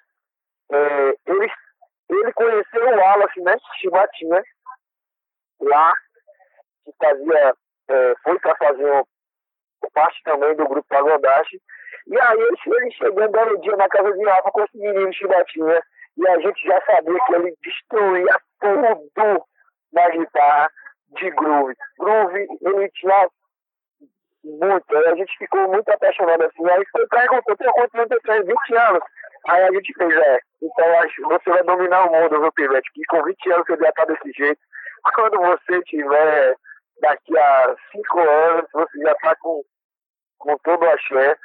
é, 0.72 1.14
ele, 1.28 1.52
ele 2.10 2.34
conheceu 2.34 2.88
o 2.88 2.98
Wallace, 2.98 3.40
né, 3.42 3.56
Chibatinha, 3.80 4.44
lá, 5.62 5.94
que 6.84 6.92
fazia, 7.00 7.54
é, 7.90 8.16
foi 8.24 8.40
para 8.40 8.56
fazer 8.56 9.04
parte 9.94 10.22
também 10.24 10.56
do 10.56 10.68
grupo 10.68 10.88
Pagodarte, 10.90 11.62
e 12.08 12.20
aí 12.20 12.40
ele, 12.40 12.92
chegou 12.92 13.24
um 13.24 13.32
belo 13.32 13.62
dia 13.62 13.76
na 13.76 13.88
casa 13.90 14.12
de 14.12 14.26
Rafa 14.26 14.52
com 14.52 14.64
esse 14.64 14.78
menino 14.78 15.14
Chibatinha, 15.14 15.82
e 16.18 16.28
a 16.28 16.40
gente 16.40 16.68
já 16.68 16.82
sabia 16.82 17.20
que 17.26 17.36
ele 17.36 17.56
destruía 17.64 18.40
tudo 18.60 19.46
na 19.94 20.10
guitarra 20.10 20.70
de 21.18 21.30
groove. 21.32 21.76
Groove, 21.98 22.48
ele 22.62 22.90
tinha 22.92 23.28
muito. 24.44 24.98
A 24.98 25.16
gente 25.16 25.38
ficou 25.38 25.68
muito 25.68 25.90
apaixonado 25.90 26.44
assim. 26.44 26.70
Aí 26.70 26.84
foi 26.92 27.08
perguntou, 27.08 27.58
tem 27.58 27.72
quantos 27.72 27.96
anos 27.96 28.12
eu 28.12 28.22
tenho? 28.22 28.46
20 28.46 28.76
anos. 28.76 29.04
Aí 29.48 29.64
a 29.64 29.72
gente 29.72 29.94
fez, 29.94 30.14
é, 30.14 30.40
então 30.62 31.00
acho 31.00 31.22
você 31.24 31.50
vai 31.50 31.64
dominar 31.64 32.06
o 32.06 32.12
mundo, 32.12 32.42
viu, 32.42 32.52
Pivete? 32.54 32.92
Que 32.94 33.04
com 33.06 33.24
20 33.24 33.52
anos 33.54 33.68
você 33.68 33.78
já 33.78 33.92
tá 33.94 34.06
desse 34.06 34.32
jeito. 34.34 34.60
Quando 35.16 35.40
você 35.40 35.82
tiver 35.84 36.56
daqui 37.02 37.38
a 37.38 37.76
5 37.92 38.20
anos, 38.20 38.66
você 38.74 39.00
já 39.00 39.16
tá 39.16 39.36
com, 39.40 39.64
com 40.40 40.58
todo 40.64 40.84
o 40.84 40.90
axé. 40.90 41.38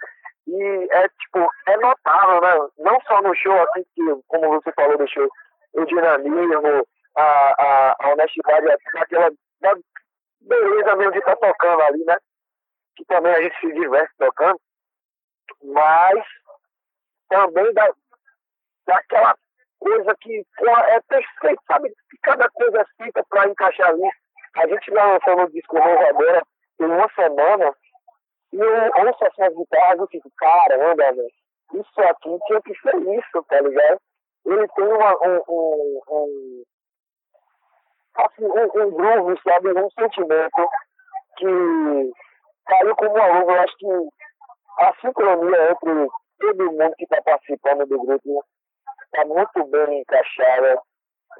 E 0.47 0.89
é 0.91 1.09
tipo, 1.09 1.49
é 1.69 1.77
notável, 1.79 2.41
né? 2.41 2.69
Não 2.79 3.01
só 3.03 3.23
no 3.23 3.35
show, 3.35 3.53
assim, 3.63 3.85
que, 3.95 4.03
como 4.29 4.51
você 4.51 4.73
falou 4.73 4.99
do 4.99 5.09
show, 5.09 5.29
o 5.75 5.85
dinamismo, 5.85 6.87
a, 7.17 7.23
a, 7.23 7.97
a 8.01 8.13
honestidade, 8.13 8.67
aquela 8.97 9.31
beleza 10.41 10.97
mesmo 10.97 11.13
de 11.13 11.19
estar 11.19 11.37
tá 11.37 11.49
tocando 11.49 11.83
ali, 11.83 12.05
né? 12.05 12.17
que 12.97 13.05
também 13.07 13.33
a 13.33 13.43
gente 13.43 13.59
se 13.61 13.73
diverte 13.73 14.13
tocando, 14.19 14.61
mas 15.63 16.25
também 17.29 17.73
da, 17.75 17.91
daquela 18.87 19.37
coisa 19.79 20.15
que 20.21 20.45
é 20.89 21.01
perfeito, 21.01 21.63
sabe? 21.67 21.91
Que 22.11 22.19
cada 22.23 22.49
coisa 22.51 22.81
é 22.81 23.03
feita 23.03 23.25
para 23.29 23.49
encaixar 23.49 23.89
ali. 23.89 24.09
A 24.57 24.67
gente 24.69 24.91
lançou 24.91 25.37
no 25.37 25.51
disco 25.51 25.77
novo 25.77 26.07
agora, 26.07 26.43
em 26.81 26.85
uma 26.85 27.09
semana, 27.15 27.75
e 28.55 28.61
eu 28.61 29.07
ouço 29.07 29.25
essas 29.25 29.53
guitarras 29.53 30.09
e 30.09 30.13
fico, 30.13 30.31
caramba, 30.37 30.95
velho, 30.95 31.27
isso 31.75 32.01
aqui 32.03 32.39
tinha 32.47 32.63
que 32.63 32.75
ser 32.81 32.97
isso, 32.97 33.45
tá 33.49 33.61
ligado? 33.61 34.01
Ele 34.47 34.69
tem 34.69 34.85
uma, 34.85 35.13
um, 35.27 35.43
um, 35.49 36.01
um, 36.09 36.63
assim, 38.15 38.45
um, 38.45 38.81
um 38.81 38.91
groove, 38.93 39.41
sabe? 39.43 39.73
Um 39.73 39.91
sentimento 39.91 40.69
que 41.37 42.13
caiu 42.67 42.95
como 42.95 43.11
uma 43.11 43.41
luva. 43.41 43.53
Eu 43.53 43.61
acho 43.61 43.77
que 43.77 43.87
a 44.79 44.95
sincronia 45.01 45.73
entre 45.73 46.09
todo 46.39 46.73
mundo 46.73 46.95
que 46.97 47.05
está 47.05 47.21
participando 47.23 47.87
do 47.87 47.99
grupo 48.05 48.45
está 49.07 49.25
muito 49.25 49.65
bem 49.67 50.01
encaixada. 50.01 50.81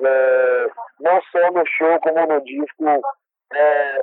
É, 0.01 0.67
não 0.99 1.23
só 1.31 1.51
no 1.53 1.65
show, 1.65 2.01
como 2.01 2.27
no 2.27 2.43
disco. 2.43 2.85
É, 3.53 4.01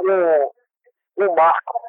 um, 0.00 1.24
um 1.24 1.34
marco. 1.36 1.80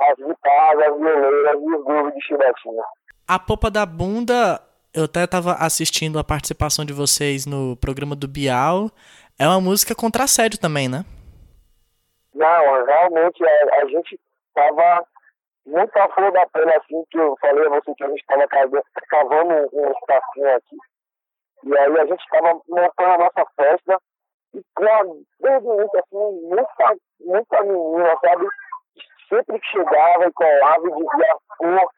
As 0.00 0.16
guitarras, 0.16 0.82
as 0.82 0.96
violeiras 0.96 1.54
e 1.54 1.74
os 1.74 1.84
grooves 1.84 2.14
de 2.14 2.26
chibatinha. 2.26 2.82
A 3.28 3.38
Popa 3.38 3.70
da 3.70 3.86
Bunda 3.86 4.60
Eu 4.92 5.04
até 5.04 5.24
estava 5.24 5.52
assistindo 5.52 6.18
a 6.18 6.24
participação 6.24 6.84
de 6.84 6.92
vocês 6.92 7.46
no 7.46 7.76
programa 7.76 8.16
do 8.16 8.26
Bial. 8.26 8.90
É 9.38 9.46
uma 9.46 9.60
música 9.60 9.94
contra 9.94 10.24
assédio 10.24 10.58
também, 10.58 10.88
né? 10.88 11.04
Não, 12.34 12.84
realmente 12.84 13.44
a, 13.44 13.82
a 13.82 13.86
gente 13.86 14.18
estava 14.48 15.04
muito 15.66 15.96
a 15.96 16.08
flor 16.08 16.32
da 16.32 16.46
pele, 16.48 16.72
assim, 16.74 17.04
que 17.10 17.18
eu 17.18 17.36
falei 17.40 17.66
a 17.66 17.70
você 17.70 17.94
que 17.94 18.04
a 18.04 18.08
gente 18.08 18.20
estava 18.20 18.46
cavando 19.08 19.68
um 19.72 19.90
espacinho 19.92 20.56
aqui. 20.56 20.76
E 21.64 21.78
aí 21.78 21.98
a 22.00 22.06
gente 22.06 22.20
estava 22.20 22.60
montando 22.68 23.10
a 23.10 23.18
nossa 23.18 23.50
festa 23.56 23.98
e 24.54 24.62
com 24.74 24.84
a, 24.84 25.02
desde 25.40 25.68
o 25.68 25.74
início, 25.74 25.98
assim, 25.98 26.48
muita, 26.48 26.96
muita 27.20 27.62
menina, 27.62 28.16
sabe? 28.24 28.46
Sempre 29.30 29.60
que 29.60 29.66
chegava 29.68 30.26
e 30.26 30.32
colava 30.32 30.88
e 30.88 30.90
dizia, 30.90 31.36
pô, 31.56 31.90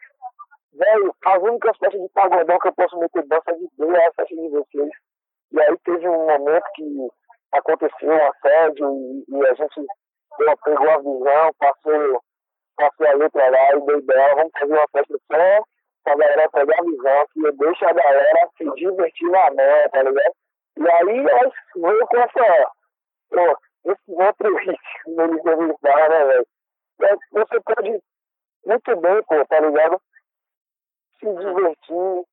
velho, 0.75 1.17
as 1.25 1.43
únicas 1.43 1.77
festas 1.79 2.01
de 2.01 2.09
pagodão 2.11 2.59
que 2.59 2.69
eu 2.69 2.75
posso 2.75 2.99
meter 2.99 3.27
dança 3.27 3.57
de 3.57 3.69
Deus 3.79 3.95
é 3.95 4.07
a 4.07 4.13
festa 4.13 4.35
de 4.35 4.49
vocês. 4.51 4.91
E 5.53 5.61
aí 5.63 5.79
teve 5.85 6.09
um 6.09 6.27
momento 6.27 6.65
que 6.75 7.09
aconteceu 7.53 8.11
um 8.11 8.27
assédio 8.27 8.93
e, 8.93 9.25
e 9.29 9.47
a 9.47 9.55
gente 9.55 9.87
pegou 10.63 10.91
a 10.91 10.99
visão, 10.99 11.51
passou, 11.59 12.23
passou 12.77 13.07
a 13.07 13.15
letra 13.15 13.51
lá 13.51 13.77
e 13.77 13.81
deu 13.81 13.99
ideia, 13.99 14.35
vamos 14.35 14.53
fazer 14.59 14.73
uma 14.75 14.89
festa 14.93 15.19
só 15.31 15.65
pra 16.05 16.17
galera 16.17 16.51
pegar 16.51 16.79
a 16.79 16.85
visão, 16.85 17.27
que 17.33 17.53
deixa 17.53 17.89
a 17.89 17.93
galera 17.95 18.51
se 18.59 18.65
divertir 18.75 19.31
na 19.31 19.51
mão, 19.53 19.91
tá 19.91 20.03
ligado? 20.03 20.35
E 20.77 20.91
aí 20.91 21.23
nós 21.23 21.53
veio 21.77 22.07
com 22.09 22.19
essa, 22.19 22.71
pô, 23.31 23.59
esse 23.91 24.23
outro 24.23 24.57
ritmo 24.57 25.27
no 25.27 25.35
entrevistar, 25.35 26.11
né, 26.11 26.25
velho? 26.27 26.47
Você 27.33 27.61
pode 27.61 28.03
muito 28.65 28.97
bem, 29.01 29.23
pô, 29.25 29.47
tá 29.47 29.61
ligado? 29.61 30.01
Se 31.19 31.27
divertir 31.27 32.25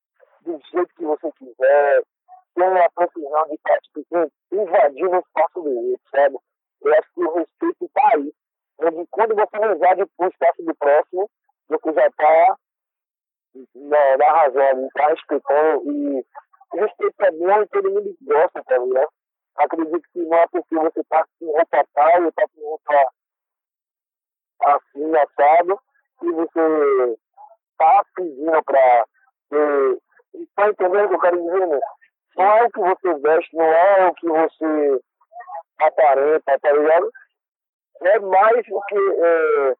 do 0.41 0.59
jeito 0.71 0.95
que 0.95 1.05
você 1.05 1.31
quiser, 1.31 2.03
ter 2.55 2.63
uma 2.63 2.89
precisão 2.91 3.47
de 3.47 3.57
tipo, 3.57 4.31
invadir 4.51 5.07
o 5.07 5.19
espaço 5.19 5.61
do 5.61 5.91
outro, 5.91 6.09
sabe? 6.11 6.37
Eu 6.81 6.93
acho 6.93 7.13
que 7.13 7.23
o 7.23 7.33
respeito 7.33 7.85
está 7.85 8.09
aí. 8.13 8.33
Onde, 8.81 9.07
quando 9.09 9.35
você 9.35 9.57
invade 9.57 10.03
o 10.03 10.27
espaço 10.27 10.63
do 10.63 10.75
próximo, 10.75 11.29
você 11.67 11.93
já 11.93 12.07
está 12.07 12.57
na, 13.75 14.17
na 14.17 14.31
razão, 14.31 14.87
está 14.87 15.07
respeitando 15.07 15.91
e 15.91 16.25
respeito 16.73 17.21
é 17.21 17.31
bom 17.31 17.61
e 17.61 17.67
todo 17.67 17.91
mundo 17.91 18.15
gosta, 18.21 18.63
tá 18.63 18.77
ligado? 18.77 19.09
Acredito 19.57 20.07
que 20.13 20.19
não 20.19 20.37
é 20.37 20.47
porque 20.47 20.75
você 20.75 20.99
está 21.01 21.25
com 21.39 21.45
roupa 21.47 21.85
tal, 21.93 22.27
está 22.27 22.47
com 22.47 22.61
roupa 22.61 23.11
assim, 24.65 25.15
assado, 25.17 25.79
e 26.21 26.31
você 26.31 27.17
está 27.71 28.03
pedindo 28.15 28.63
para. 28.63 29.05
Está 30.33 30.69
entendendo 30.69 31.05
o 31.05 31.09
que 31.09 31.15
eu 31.15 31.19
quero 31.19 31.41
dizer, 31.41 31.67
né? 31.67 31.79
Não 32.37 32.45
é 32.45 32.63
o 32.63 32.69
que 32.69 32.79
você 32.79 33.19
veste, 33.19 33.55
não 33.55 33.65
é 33.65 34.07
o 34.07 34.13
que 34.13 34.27
você 34.27 35.01
aparenta, 35.79 36.59
tá 36.59 36.71
ligado? 36.71 37.11
É 38.01 38.19
mais 38.19 38.65
do 38.67 38.81
que 38.87 38.97
é, 38.97 39.75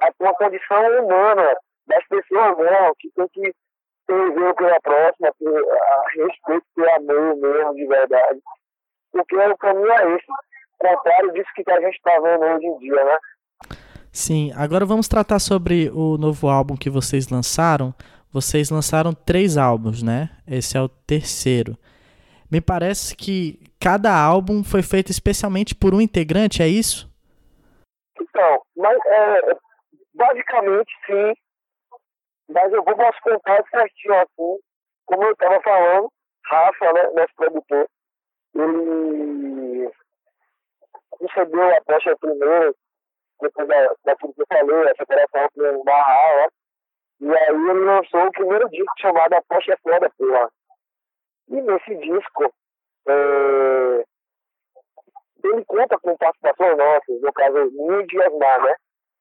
a 0.00 0.12
tua 0.14 0.34
condição 0.34 1.04
humana 1.04 1.56
das 1.86 2.06
pessoas 2.08 2.56
mesmo, 2.56 2.94
que 2.98 3.10
tem 3.10 3.28
que 3.28 3.54
ter 4.06 4.32
zelo 4.32 4.54
pela 4.54 4.80
próxima, 4.80 5.32
ter 5.38 5.70
a 5.70 6.04
respeito, 6.14 6.66
ter 6.74 6.90
amor 6.90 7.36
mesmo, 7.36 7.74
de 7.74 7.86
verdade. 7.86 8.40
Porque 9.12 9.36
o 9.36 9.58
caminho 9.58 9.92
é 9.92 10.16
esse, 10.16 10.26
contrário 10.78 11.32
disso 11.32 11.50
que 11.54 11.70
a 11.70 11.80
gente 11.80 11.96
está 11.96 12.18
vendo 12.20 12.44
hoje 12.44 12.66
em 12.66 12.78
dia, 12.78 13.04
né? 13.04 13.18
Sim, 14.14 14.52
agora 14.54 14.86
vamos 14.86 15.08
tratar 15.08 15.40
sobre 15.40 15.90
o 15.90 16.16
novo 16.16 16.48
álbum 16.48 16.76
que 16.76 16.88
vocês 16.88 17.28
lançaram. 17.28 17.92
Vocês 18.32 18.70
lançaram 18.70 19.12
três 19.12 19.56
álbuns, 19.56 20.04
né? 20.04 20.30
Esse 20.46 20.76
é 20.76 20.80
o 20.80 20.88
terceiro. 20.88 21.76
Me 22.48 22.60
parece 22.60 23.16
que 23.16 23.58
cada 23.80 24.16
álbum 24.16 24.62
foi 24.62 24.84
feito 24.84 25.10
especialmente 25.10 25.74
por 25.74 25.92
um 25.92 26.00
integrante, 26.00 26.62
é 26.62 26.68
isso? 26.68 27.10
Então, 28.20 28.62
mas 28.76 28.96
é, 29.04 29.56
basicamente 30.14 30.92
sim. 31.06 31.34
Mas 32.50 32.72
eu 32.72 32.84
vou 32.84 32.94
posso 32.94 33.18
contar 33.20 33.64
certinho 33.68 34.14
assim, 34.14 34.60
como 35.06 35.24
eu 35.24 35.32
estava 35.32 35.60
falando, 35.60 36.08
Rafa, 36.44 36.92
né, 36.92 37.02
nosso 37.16 37.34
produtor, 37.34 37.88
ele 38.54 39.90
recebeu 41.20 41.76
a 41.76 41.80
peça 41.80 42.16
primeiro, 42.20 42.76
depois 43.44 43.68
da, 43.68 43.94
daquilo 44.04 44.34
que 44.34 44.42
eu 44.42 44.46
falei, 44.48 44.90
a 44.90 44.94
separação 44.94 45.48
com 45.54 45.80
o 45.80 45.84
Barral, 45.84 46.36
né? 46.36 46.48
E 47.20 47.36
aí 47.36 47.48
ele 47.48 47.84
lançou 47.84 48.26
o 48.26 48.32
primeiro 48.32 48.68
disco 48.70 48.92
chamado 49.00 49.32
A 49.34 49.42
Poxa 49.42 49.72
é 49.72 49.76
Foda, 49.76 50.10
porra. 50.18 50.50
E 51.48 51.60
nesse 51.60 51.94
disco, 51.96 52.54
é, 53.06 54.04
ele 55.44 55.64
conta 55.66 55.98
com 55.98 56.16
participações 56.16 56.76
nossas, 56.76 57.20
no 57.20 57.32
caso, 57.32 57.70
minha 57.72 58.06
e 58.10 58.22
Asmar, 58.22 58.62
né? 58.62 58.74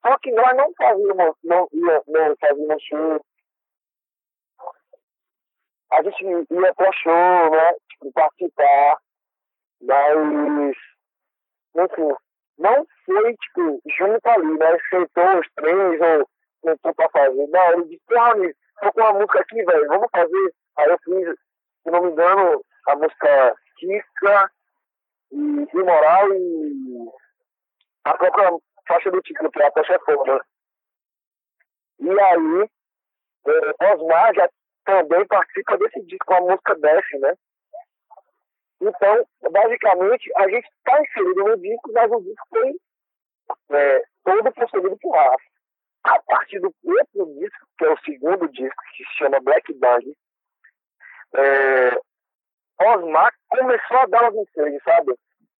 Só 0.06 0.18
que 0.20 0.32
nós 0.32 0.58
não 0.58 0.74
fazíamos, 0.76 1.36
não, 1.44 1.68
ia, 1.72 2.04
não 2.08 2.36
fazíamos 2.40 2.84
show. 2.84 3.26
A 5.92 6.02
gente 6.02 6.26
ia 6.26 6.74
para 6.74 6.92
show, 6.94 7.52
né? 7.52 7.74
Tipo, 7.90 8.12
participar, 8.14 8.98
mas, 9.82 10.76
enfim, 11.76 12.16
não 12.58 12.86
foi, 13.06 13.36
tipo, 13.36 13.82
junto 13.98 14.28
ali, 14.28 14.58
né? 14.58 14.78
Sentou 14.90 15.40
os 15.40 15.48
três 15.56 16.02
ou 16.02 16.30
sentou 16.64 16.94
pra 16.96 17.10
fazer. 17.10 17.48
Não, 17.48 17.74
ele 17.74 17.86
disse, 17.86 18.18
ah, 18.18 18.34
tô 18.82 18.94
com 18.94 19.02
uma 19.02 19.14
música 19.14 19.40
aqui, 19.40 19.64
velho, 19.64 19.88
vamos 19.88 20.08
fazer. 20.12 20.54
Aí 20.78 20.90
eu 20.90 20.98
fiz, 21.04 21.36
se 21.84 21.92
não 21.92 22.02
me 22.02 22.12
engano, 22.12 22.64
a 22.88 22.96
música 22.96 23.56
Kika 23.78 24.52
e 25.32 25.68
Imoral 25.74 26.34
e 26.34 27.10
a 28.06 28.14
própria 28.18 28.52
faixa 28.88 29.12
do 29.12 29.22
título, 29.22 29.52
que 29.52 29.62
é 29.62 29.68
a 29.68 29.72
Pecha 29.72 30.00
Foda. 30.06 30.46
E 32.00 32.10
aí, 32.10 32.70
é, 33.48 33.94
Osmar 33.94 34.34
já 34.36 34.50
também 34.86 35.26
participa 35.28 35.78
desse 35.78 36.02
disco 36.06 36.26
com 36.26 36.34
a 36.36 36.42
música 36.42 36.76
Desce, 36.76 37.18
né? 37.20 37.34
Então, 38.82 39.26
basicamente, 39.52 40.32
a 40.38 40.50
gente 40.50 40.68
está 40.68 41.02
inserido 41.02 41.44
no 41.44 41.58
disco, 41.58 41.92
mas 41.94 42.12
o 42.12 42.22
disco 42.22 42.48
foi 42.50 42.76
é, 43.72 44.04
todo 44.24 44.54
concebido 44.54 44.98
por 44.98 45.16
Rafa. 45.16 45.54
A 46.04 46.22
partir 46.24 46.60
do 46.60 46.74
outro 46.84 47.34
disco, 47.40 47.66
que 47.78 47.86
é 47.86 47.90
o 47.90 48.00
segundo 48.00 48.50
disco, 48.50 48.84
que 48.96 49.04
se 49.06 49.14
chama 49.18 49.40
Black 49.40 49.74
Bang, 49.74 50.14
é, 51.36 51.98
Osmar 52.82 53.34
começou 53.50 53.98
a 53.98 54.06
dar 54.08 54.30
uns 54.30 54.36
ensejos, 54.50 54.84
sabe? 54.84 55.14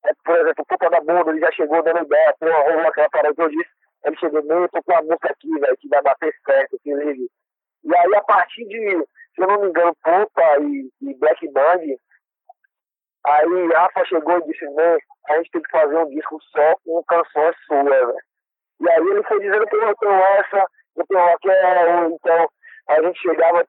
É, 0.06 0.12
por 0.26 0.38
exemplo, 0.38 0.66
Culpa 0.68 0.90
da 0.90 1.00
Bunda, 1.00 1.32
ele 1.32 1.40
já 1.40 1.52
chegou 1.54 1.82
dando 1.82 2.04
ideia, 2.04 2.36
pô, 2.40 2.46
rolou 2.46 2.88
aquela 2.88 3.10
parada 3.10 3.34
que 3.34 3.42
eu 3.42 3.50
disse, 3.50 3.70
ele 4.04 4.18
chegou, 4.18 4.44
meio, 4.44 4.70
tô 4.70 4.84
com 4.84 4.92
uma 4.92 5.02
música 5.02 5.32
aqui, 5.32 5.60
velho, 5.60 5.78
que 5.78 5.88
vai 5.88 6.02
bater 6.02 6.36
certo, 6.46 6.80
que 6.84 6.94
ligue. 6.94 7.30
E 7.86 7.96
aí, 7.96 8.16
a 8.16 8.22
partir 8.22 8.66
de, 8.66 8.98
se 9.34 9.42
eu 9.42 9.48
não 9.48 9.62
me 9.62 9.70
engano, 9.70 9.96
Pupa 10.04 10.60
e, 10.60 10.90
e 11.02 11.14
Black 11.16 11.48
Band, 11.52 11.80
aí 13.26 13.68
Rafa 13.74 14.06
chegou 14.06 14.38
e 14.38 14.44
disse, 14.46 14.66
né, 14.72 14.98
a 15.30 15.38
gente 15.38 15.52
tem 15.52 15.62
que 15.62 15.72
fazer 15.72 15.98
um 15.98 16.10
disco 16.10 16.40
só 16.52 16.76
com 16.86 17.04
canções 17.04 17.56
suas, 17.66 17.86
velho. 17.86 18.16
E 18.82 18.90
aí 18.90 19.08
ele 19.08 19.24
foi 19.24 19.40
dizendo 19.40 19.66
que 19.68 19.76
eu 19.76 19.96
tenho 19.96 20.14
essa, 20.14 20.68
eu 20.98 21.06
tenho 21.08 21.22
aquela, 21.22 22.08
então 22.08 22.50
a 22.90 23.02
gente 23.02 23.20
chegava, 23.22 23.66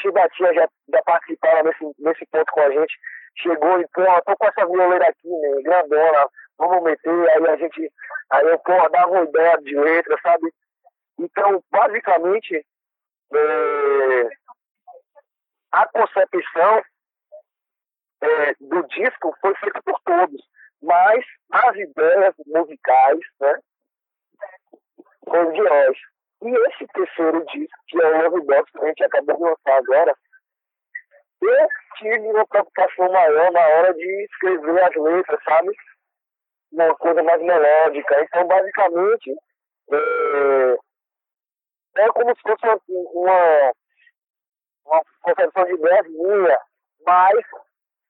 Chibatinha 0.00 0.54
já, 0.54 0.68
já 0.92 1.02
participava 1.02 1.62
nesse, 1.64 1.84
nesse 1.98 2.26
ponto 2.26 2.50
com 2.52 2.60
a 2.60 2.70
gente, 2.70 2.94
chegou 3.38 3.80
e, 3.80 3.86
pô, 3.88 4.02
tô 4.26 4.36
com 4.36 4.46
essa 4.46 4.66
violeira 4.66 5.06
aqui, 5.08 5.28
né, 5.28 5.62
grandona, 5.62 6.28
vamos 6.58 6.82
meter, 6.82 7.30
aí 7.30 7.46
a 7.48 7.56
gente, 7.56 7.92
aí 8.30 8.46
eu, 8.46 8.58
pô, 8.60 8.88
dava 8.88 9.10
uma 9.10 9.24
ideia 9.24 9.58
de 9.58 9.74
letra, 9.74 10.16
sabe? 10.22 10.52
Então, 11.18 11.62
basicamente, 11.70 12.66
é, 13.34 14.28
a 15.72 15.86
concepção 15.88 16.82
é, 18.22 18.54
do 18.60 18.82
disco 18.88 19.36
foi 19.40 19.54
feita 19.56 19.82
por 19.84 20.00
todos, 20.04 20.40
mas 20.80 21.24
as 21.50 21.76
ideias 21.76 22.34
musicais, 22.46 23.20
né, 23.40 23.58
foram 25.24 25.52
de 25.52 25.60
nós. 25.60 25.96
E 26.42 26.48
esse 26.48 26.86
terceiro 26.88 27.44
disco, 27.46 27.78
que 27.88 28.02
é 28.02 28.06
o 28.06 28.22
Love 28.22 28.46
Box, 28.46 28.70
que 28.72 28.84
a 28.84 28.86
gente 28.88 29.04
acabou 29.04 29.36
de 29.36 29.42
lançar 29.42 29.76
agora, 29.76 30.14
eu 31.40 31.68
tive 31.98 32.28
uma 32.28 32.46
preocupação 32.46 33.12
maior 33.12 33.52
na 33.52 33.60
hora 33.60 33.94
de 33.94 34.24
escrever 34.24 34.82
as 34.82 34.94
letras, 34.94 35.40
sabe? 35.44 35.70
Uma 36.72 36.94
coisa 36.96 37.22
mais 37.22 37.42
melódica. 37.42 38.24
Então, 38.24 38.46
basicamente, 38.46 39.30
é, 39.92 40.76
é 41.98 42.08
como 42.08 42.34
se 42.34 42.42
fosse 42.42 42.66
uma, 42.88 43.72
uma 44.86 45.02
concepção 45.22 45.64
de 45.64 45.74
ideias 45.74 46.06
minha, 46.08 46.58
mas 47.04 47.44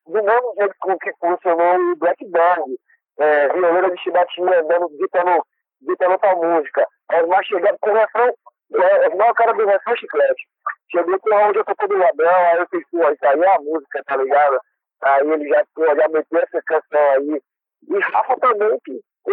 do 0.07 0.23
mesmo 0.23 0.55
jeito 0.57 0.75
com 0.81 0.99
que 0.99 1.13
funcionou 1.19 1.93
o 1.93 1.97
Black 1.97 2.25
Bang, 2.29 2.79
é, 3.19 3.49
violeira 3.49 3.91
de 3.91 4.03
chibatinha 4.03 4.63
dando, 4.65 4.89
ditando, 4.99 5.45
ditando 5.81 6.13
outra 6.13 6.35
música. 6.37 6.87
Osmar 7.13 7.45
chegava 7.45 7.79
com 7.81 7.91
o 7.91 7.95
refrão, 7.95 8.35
é 8.75 9.31
o 9.31 9.35
cara 9.35 9.53
do 9.53 9.67
refrão 9.67 9.97
chiclete. 9.97 10.49
Chegou 10.91 11.19
com 11.21 11.35
onde 11.35 11.59
eu 11.59 11.65
tô 11.65 11.75
todo 11.75 11.97
ladrão, 11.97 12.35
aí 12.35 12.59
eu 12.59 12.67
fiz, 12.69 12.83
pô, 12.91 13.11
isso 13.11 13.27
aí 13.27 13.41
é 13.41 13.55
a 13.55 13.61
música, 13.61 14.03
tá 14.07 14.17
ligado? 14.17 14.61
Aí 15.03 15.31
ele 15.31 15.49
já, 15.49 15.65
pô, 15.75 15.87
já 15.87 16.09
meteu 16.09 16.41
essa 16.41 16.63
canção 16.63 17.11
aí. 17.17 17.43
E 17.89 17.99
Rafa 17.99 18.37
também, 18.41 18.79
que, 18.85 19.01
pô, 19.25 19.33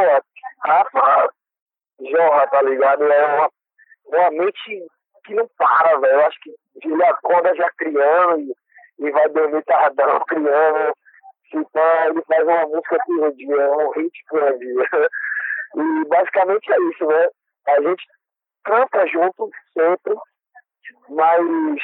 Rafa 0.66 1.30
Jorra, 2.12 2.48
tá 2.48 2.62
ligado? 2.62 3.04
É 3.04 3.26
uma, 3.26 3.50
uma 4.08 4.32
mente 4.32 4.88
que 5.26 5.34
não 5.34 5.48
para, 5.58 6.00
velho. 6.00 6.14
Eu 6.14 6.26
acho 6.26 6.40
que 6.42 6.54
ele 6.84 7.04
acorda 7.04 7.56
já 7.56 7.70
criando 7.78 8.42
e, 8.42 8.54
e 9.00 9.12
vai 9.12 9.30
dormir 9.30 9.64
tardão 9.64 10.20
criando. 10.28 10.94
Então 11.54 12.06
ele 12.06 12.22
faz 12.28 12.44
uma 12.44 12.66
música 12.68 12.98
por 13.06 13.34
dia, 13.36 13.72
um 13.72 13.92
hit 13.92 14.24
por 14.30 14.58
dia. 14.60 15.10
E 15.76 16.06
basicamente 16.08 16.72
é 16.72 16.82
isso, 16.92 17.06
né? 17.06 17.28
A 17.68 17.82
gente 17.82 18.06
canta 18.64 19.08
junto 19.08 19.50
sempre, 19.74 20.16
mas 21.10 21.82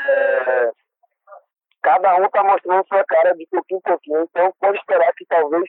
é, 0.00 0.70
cada 1.82 2.16
um 2.16 2.28
tá 2.28 2.44
mostrando 2.44 2.86
sua 2.88 3.04
cara 3.04 3.34
de 3.34 3.46
pouquinho 3.46 3.78
em 3.78 3.82
pouquinho. 3.82 4.22
Então 4.22 4.52
pode 4.60 4.78
esperar 4.78 5.12
que 5.14 5.24
talvez, 5.26 5.64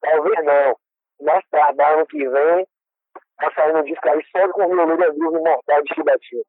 talvez 0.00 0.44
não, 0.44 0.76
mais 1.22 1.44
tarde, 1.50 1.82
ano 1.82 2.06
que 2.06 2.28
vem, 2.28 2.66
tá 3.38 3.52
saindo 3.54 3.78
um 3.78 3.84
disco 3.84 4.08
aí 4.08 4.24
só 4.30 4.48
com 4.52 4.64
o 4.64 4.68
violino 4.68 5.12
vivo 5.12 5.36
imortal 5.36 5.82
de 5.82 5.94
Chibatinho. 5.94 6.42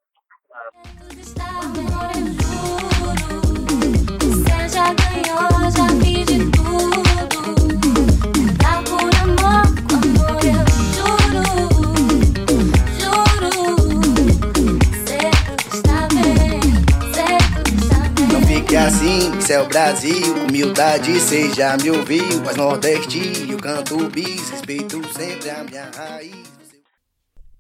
Assim, 18.90 19.38
isso 19.38 19.54
é 19.54 19.62
o 19.62 19.68
Brasil. 19.68 20.36
Humildade, 20.48 21.20
cê 21.20 21.54
já 21.54 21.78
me 21.78 21.92
ouviu. 21.92 22.42
Mas 22.44 22.58
Nordeste, 22.58 23.20
eu 23.48 23.58
canto 23.60 24.10
bis. 24.10 24.50
Respeito 24.50 25.02
sempre 25.14 25.50
a 25.52 25.64
minha 25.64 25.92
raiz. 25.92 26.50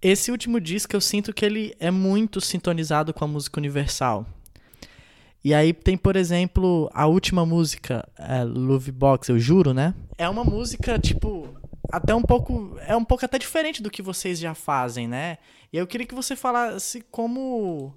Esse 0.02 0.32
último 0.32 0.60
disco 0.60 0.96
eu 0.96 1.02
sinto 1.02 1.32
que 1.32 1.46
ele 1.46 1.76
é 1.80 1.92
muito 1.92 2.42
sintonizado 2.42 3.13
com 3.13 3.26
a 3.26 3.28
música 3.28 3.60
universal. 3.60 4.26
E 5.44 5.54
aí 5.54 5.72
tem, 5.72 5.96
por 5.96 6.15
exemplo, 6.15 6.89
a 6.94 7.06
última 7.06 7.46
música, 7.46 8.08
é, 8.18 8.44
Love 8.44 8.92
Box, 8.92 9.30
eu 9.30 9.39
juro, 9.39 9.74
né? 9.74 9.94
É 10.18 10.28
uma 10.28 10.44
música, 10.44 10.98
tipo, 10.98 11.48
até 11.92 12.15
um 12.15 12.24
pouco. 12.24 12.76
É 12.88 12.96
um 12.96 13.06
pouco 13.06 13.24
até 13.24 13.38
diferente 13.38 13.84
do 13.84 13.92
que 13.92 14.02
vocês 14.02 14.39
já 14.39 14.56
fazem, 14.56 15.08
né? 15.08 15.38
E 15.72 15.78
eu 15.78 15.86
queria 15.86 16.08
que 16.08 16.15
você 16.15 16.36
falasse 16.36 17.02
como. 17.12 17.94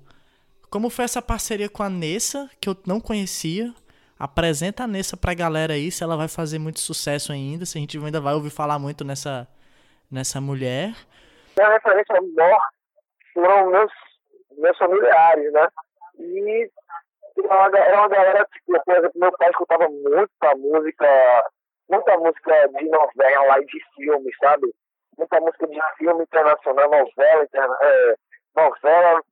Como 0.73 0.89
foi 0.89 1.05
essa 1.05 1.21
parceria 1.21 1.69
com 1.69 1.83
a 1.83 1.91
Nessa, 1.91 2.49
que 2.59 2.67
eu 2.67 2.75
não 2.87 2.99
conhecia. 2.99 3.75
Apresenta 4.19 4.85
a 4.85 4.87
Nessa 4.87 5.19
pra 5.19 5.35
galera 5.35 5.75
aí, 5.75 5.91
se 5.91 6.03
ela 6.03 6.17
vai 6.17 6.29
fazer 6.29 6.59
muito 6.59 6.81
sucesso 6.81 7.31
ainda, 7.31 7.67
se 7.67 7.77
a 7.77 7.81
gente 7.83 7.99
ainda 7.99 8.23
vai 8.23 8.33
ouvir 8.33 8.49
falar 8.49 8.79
muito 8.79 9.05
nessa, 9.05 9.47
nessa 10.11 10.41
mulher. 10.41 10.95
Minha 11.59 11.73
referência 11.75 12.15
maior 12.35 12.61
foram 13.35 13.71
meus, 13.71 13.93
meus 14.57 14.79
familiares, 14.79 15.53
né? 15.53 15.69
E 16.19 16.71
era 17.37 17.69
uma, 17.69 17.79
era 17.79 17.99
uma 17.99 18.09
galera, 18.09 18.49
tipo, 18.51 18.83
por 18.83 18.97
exemplo, 18.97 19.21
meu 19.21 19.33
pai 19.33 19.51
escutava 19.51 19.87
muita 19.91 20.57
música, 20.57 21.51
muita 21.91 22.17
música 22.17 22.69
de 22.69 22.89
novela 22.89 23.61
e 23.61 23.67
de 23.67 23.79
filme, 23.95 24.31
sabe? 24.41 24.75
Muita 25.19 25.39
música 25.39 25.67
de 25.67 25.79
filme 25.99 26.23
internacional, 26.23 26.89
novela, 26.89 27.45
interna, 27.45 27.77
é, 27.83 28.15
novela 28.57 29.23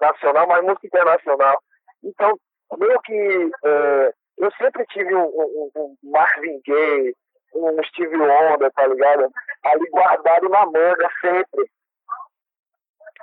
nacional, 0.00 0.46
mas 0.46 0.64
música 0.64 0.86
internacional. 0.86 1.62
Então, 2.02 2.38
meio 2.78 3.00
que 3.02 3.50
é, 3.64 4.12
eu 4.38 4.50
sempre 4.52 4.84
tive 4.86 5.14
um, 5.14 5.24
um, 5.24 5.70
um 5.76 5.96
Marvin 6.02 6.60
Gaye, 6.66 7.14
um 7.54 7.82
Steve 7.84 8.16
Wonder, 8.16 8.70
tá 8.72 8.86
ligado? 8.86 9.30
Ali 9.64 9.88
guardado 9.90 10.48
na 10.48 10.66
manga 10.66 11.08
sempre. 11.20 11.70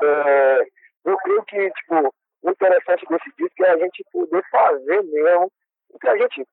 É, 0.01 0.67
eu 1.05 1.17
creio 1.17 1.43
que, 1.45 1.71
tipo, 1.71 2.13
o 2.41 2.49
interessante 2.49 3.05
desse 3.07 3.31
disco 3.37 3.65
é 3.65 3.69
a 3.69 3.77
gente 3.77 4.03
poder 4.11 4.43
fazer 4.49 5.03
mesmo 5.03 5.51
o 5.89 5.99
que 5.99 6.07
a 6.07 6.17
gente 6.17 6.45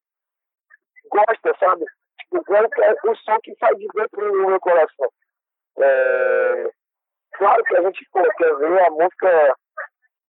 gosta, 1.10 1.56
sabe? 1.58 1.84
Tipo, 2.18 2.54
é 2.54 2.94
o 3.04 3.16
som 3.16 3.38
que 3.42 3.54
sai 3.58 3.74
de 3.76 3.86
dentro 3.94 4.30
do 4.30 4.46
meu 4.46 4.60
coração. 4.60 5.08
É, 5.78 6.70
claro 7.32 7.64
que 7.64 7.76
a 7.76 7.82
gente 7.82 8.06
pô, 8.12 8.22
quer 8.36 8.56
ver 8.56 8.86
a 8.86 8.90
música 8.90 9.56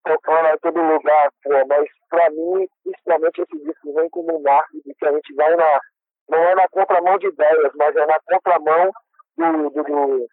tocando 0.04 0.46
em 0.48 0.58
todo 0.58 0.80
lugar, 0.80 1.30
pô, 1.42 1.66
mas 1.68 1.88
pra 2.08 2.30
mim, 2.30 2.68
principalmente 2.84 3.42
esse 3.42 3.64
disco 3.64 3.94
vem 3.94 4.08
como 4.10 4.38
um 4.38 4.42
marco 4.42 4.72
de 4.84 4.94
que 4.94 5.06
a 5.06 5.12
gente 5.12 5.34
vai 5.34 5.54
na. 5.56 5.80
Não 6.28 6.38
é 6.38 6.54
na 6.54 6.68
contramão 6.68 7.18
de 7.18 7.26
ideias, 7.26 7.72
mas 7.74 7.96
é 7.96 8.06
na 8.06 8.20
contramão 8.20 8.92
do, 9.36 9.70
do, 9.70 9.82
do 9.82 10.26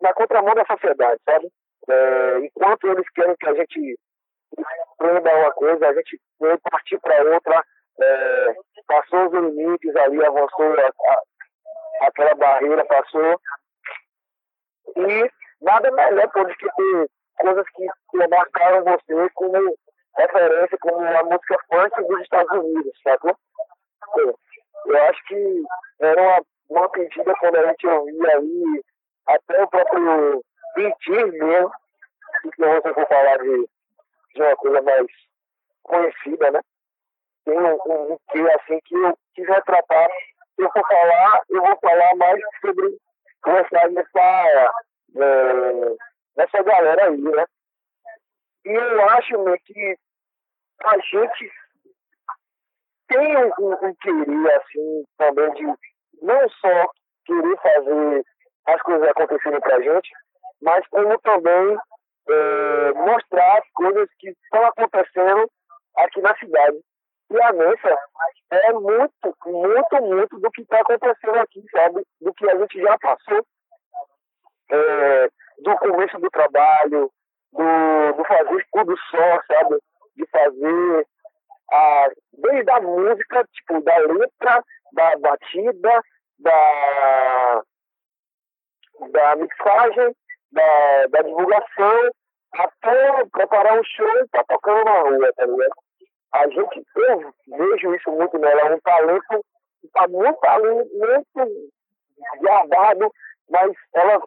na 0.00 0.12
contramão 0.14 0.54
da 0.54 0.64
sociedade, 0.64 1.20
sabe? 1.24 1.48
É, 1.88 2.38
enquanto 2.40 2.86
eles 2.88 3.08
querem 3.10 3.36
que 3.36 3.48
a 3.48 3.54
gente 3.54 3.98
aprenda 4.92 5.34
uma 5.36 5.52
coisa, 5.52 5.88
a 5.88 5.94
gente 5.94 6.20
vai 6.38 6.58
partir 6.58 6.98
para 7.00 7.24
outra, 7.24 7.62
é, 8.00 8.54
passou 8.86 9.26
os 9.26 9.32
limites 9.32 9.96
ali, 9.96 10.24
avançou 10.24 10.74
a, 10.78 10.86
a, 10.86 12.06
aquela 12.06 12.34
barreira, 12.34 12.84
passou. 12.84 13.40
E 14.96 15.30
nada 15.60 15.90
melhor 15.90 16.30
pô, 16.30 16.44
do 16.44 16.54
que 16.54 16.66
ter 16.66 17.10
coisas 17.38 17.66
que, 17.74 17.86
que 18.10 18.28
marcaram 18.28 18.84
você 18.84 19.30
como 19.34 19.76
referência, 20.16 20.78
como 20.80 21.00
a 21.00 21.22
música 21.24 21.56
funk 21.68 22.08
dos 22.08 22.20
Estados 22.22 22.58
Unidos, 22.58 22.92
sacou? 23.02 23.36
Eu 24.16 25.02
acho 25.08 25.24
que 25.26 25.62
era 26.00 26.20
uma, 26.20 26.42
uma 26.70 26.88
pedida 26.90 27.34
quando 27.40 27.56
a 27.56 27.66
gente 27.68 27.86
ouvia 27.86 28.36
aí, 28.36 28.82
até 29.26 29.62
o 29.62 29.68
próprio 29.68 30.42
Pintir 30.74 31.32
mesmo, 31.32 31.70
se 32.42 32.50
você 32.56 32.94
for 32.94 33.08
falar 33.08 33.38
de, 33.38 33.68
de 34.34 34.42
uma 34.42 34.56
coisa 34.56 34.82
mais 34.82 35.06
conhecida, 35.82 36.50
né? 36.50 36.60
Tem 37.44 37.58
um, 37.58 37.78
um, 37.86 38.12
um 38.12 38.18
que 38.30 38.38
assim 38.52 38.78
que 38.84 38.94
eu 38.94 39.18
quis 39.34 39.48
retratar. 39.48 40.08
Eu 40.58 40.70
for 40.72 40.86
falar, 40.86 41.42
eu 41.48 41.62
vou 41.62 41.78
falar 41.80 42.14
mais 42.16 42.40
sobre 42.60 42.98
começar 43.42 43.90
nessa, 43.90 44.72
é, 45.16 45.96
nessa 46.36 46.62
galera 46.62 47.06
aí, 47.06 47.20
né? 47.20 47.44
E 48.64 48.70
eu 48.70 49.08
acho 49.10 49.42
meu, 49.42 49.56
que 49.64 49.96
a 50.84 50.98
gente 50.98 51.50
tem 53.08 53.36
um, 53.36 53.72
um, 53.72 53.94
querer 54.00 54.54
assim 54.56 55.04
também 55.16 55.52
de 55.54 55.64
não 56.22 56.48
só 56.50 56.90
querer 57.24 57.56
fazer 57.58 58.24
as 58.66 58.82
coisas 58.82 59.08
acontecerem 59.08 59.60
pra 59.60 59.80
gente, 59.80 60.10
mas 60.60 60.86
como 60.88 61.18
também 61.20 61.78
é, 62.28 62.92
mostrar 62.92 63.58
as 63.58 63.70
coisas 63.72 64.08
que 64.18 64.28
estão 64.30 64.64
acontecendo 64.66 65.50
aqui 65.96 66.20
na 66.20 66.36
cidade. 66.36 66.78
E 67.30 67.42
a 67.42 67.52
Nessa 67.52 67.98
é 68.50 68.72
muito, 68.72 69.36
muito, 69.46 70.02
muito 70.02 70.40
do 70.40 70.50
que 70.50 70.62
está 70.62 70.80
acontecendo 70.80 71.38
aqui, 71.38 71.62
sabe? 71.70 72.02
Do 72.20 72.32
que 72.34 72.48
a 72.48 72.58
gente 72.58 72.80
já 72.80 72.98
passou. 72.98 73.44
É, 74.70 75.28
do 75.62 75.76
começo 75.78 76.18
do 76.18 76.30
trabalho, 76.30 77.10
do, 77.52 78.12
do 78.16 78.24
fazer 78.24 78.66
tudo 78.72 78.96
só, 79.10 79.40
sabe? 79.46 79.78
De 80.16 80.26
fazer 80.26 81.06
a, 81.70 82.10
desde 82.32 82.70
a 82.70 82.80
música, 82.80 83.44
tipo, 83.52 83.80
da 83.82 83.96
letra, 83.98 84.64
da 84.92 85.16
batida, 85.18 86.02
da, 86.38 87.62
da 89.10 89.36
mixagem, 89.36 90.14
da, 90.52 91.06
da 91.10 91.22
divulgação, 91.22 92.10
até 92.54 93.24
preparar 93.32 93.78
um 93.78 93.84
show 93.84 94.18
e 94.20 94.28
tá 94.28 94.44
tocando 94.48 94.84
na 94.84 95.00
rua, 95.00 95.32
tá 95.36 95.46
ligado? 95.46 95.72
A 96.32 96.48
gente, 96.48 96.84
eu 96.96 97.34
vejo 97.56 97.94
isso 97.94 98.10
muito 98.12 98.38
nela, 98.38 98.60
é 98.60 98.74
um 98.74 98.80
talento 98.80 99.44
tá 99.92 100.06
muito 100.08 100.38
muito 100.94 101.70
guardado, 102.40 103.12
mas 103.50 103.72
ela 103.94 104.20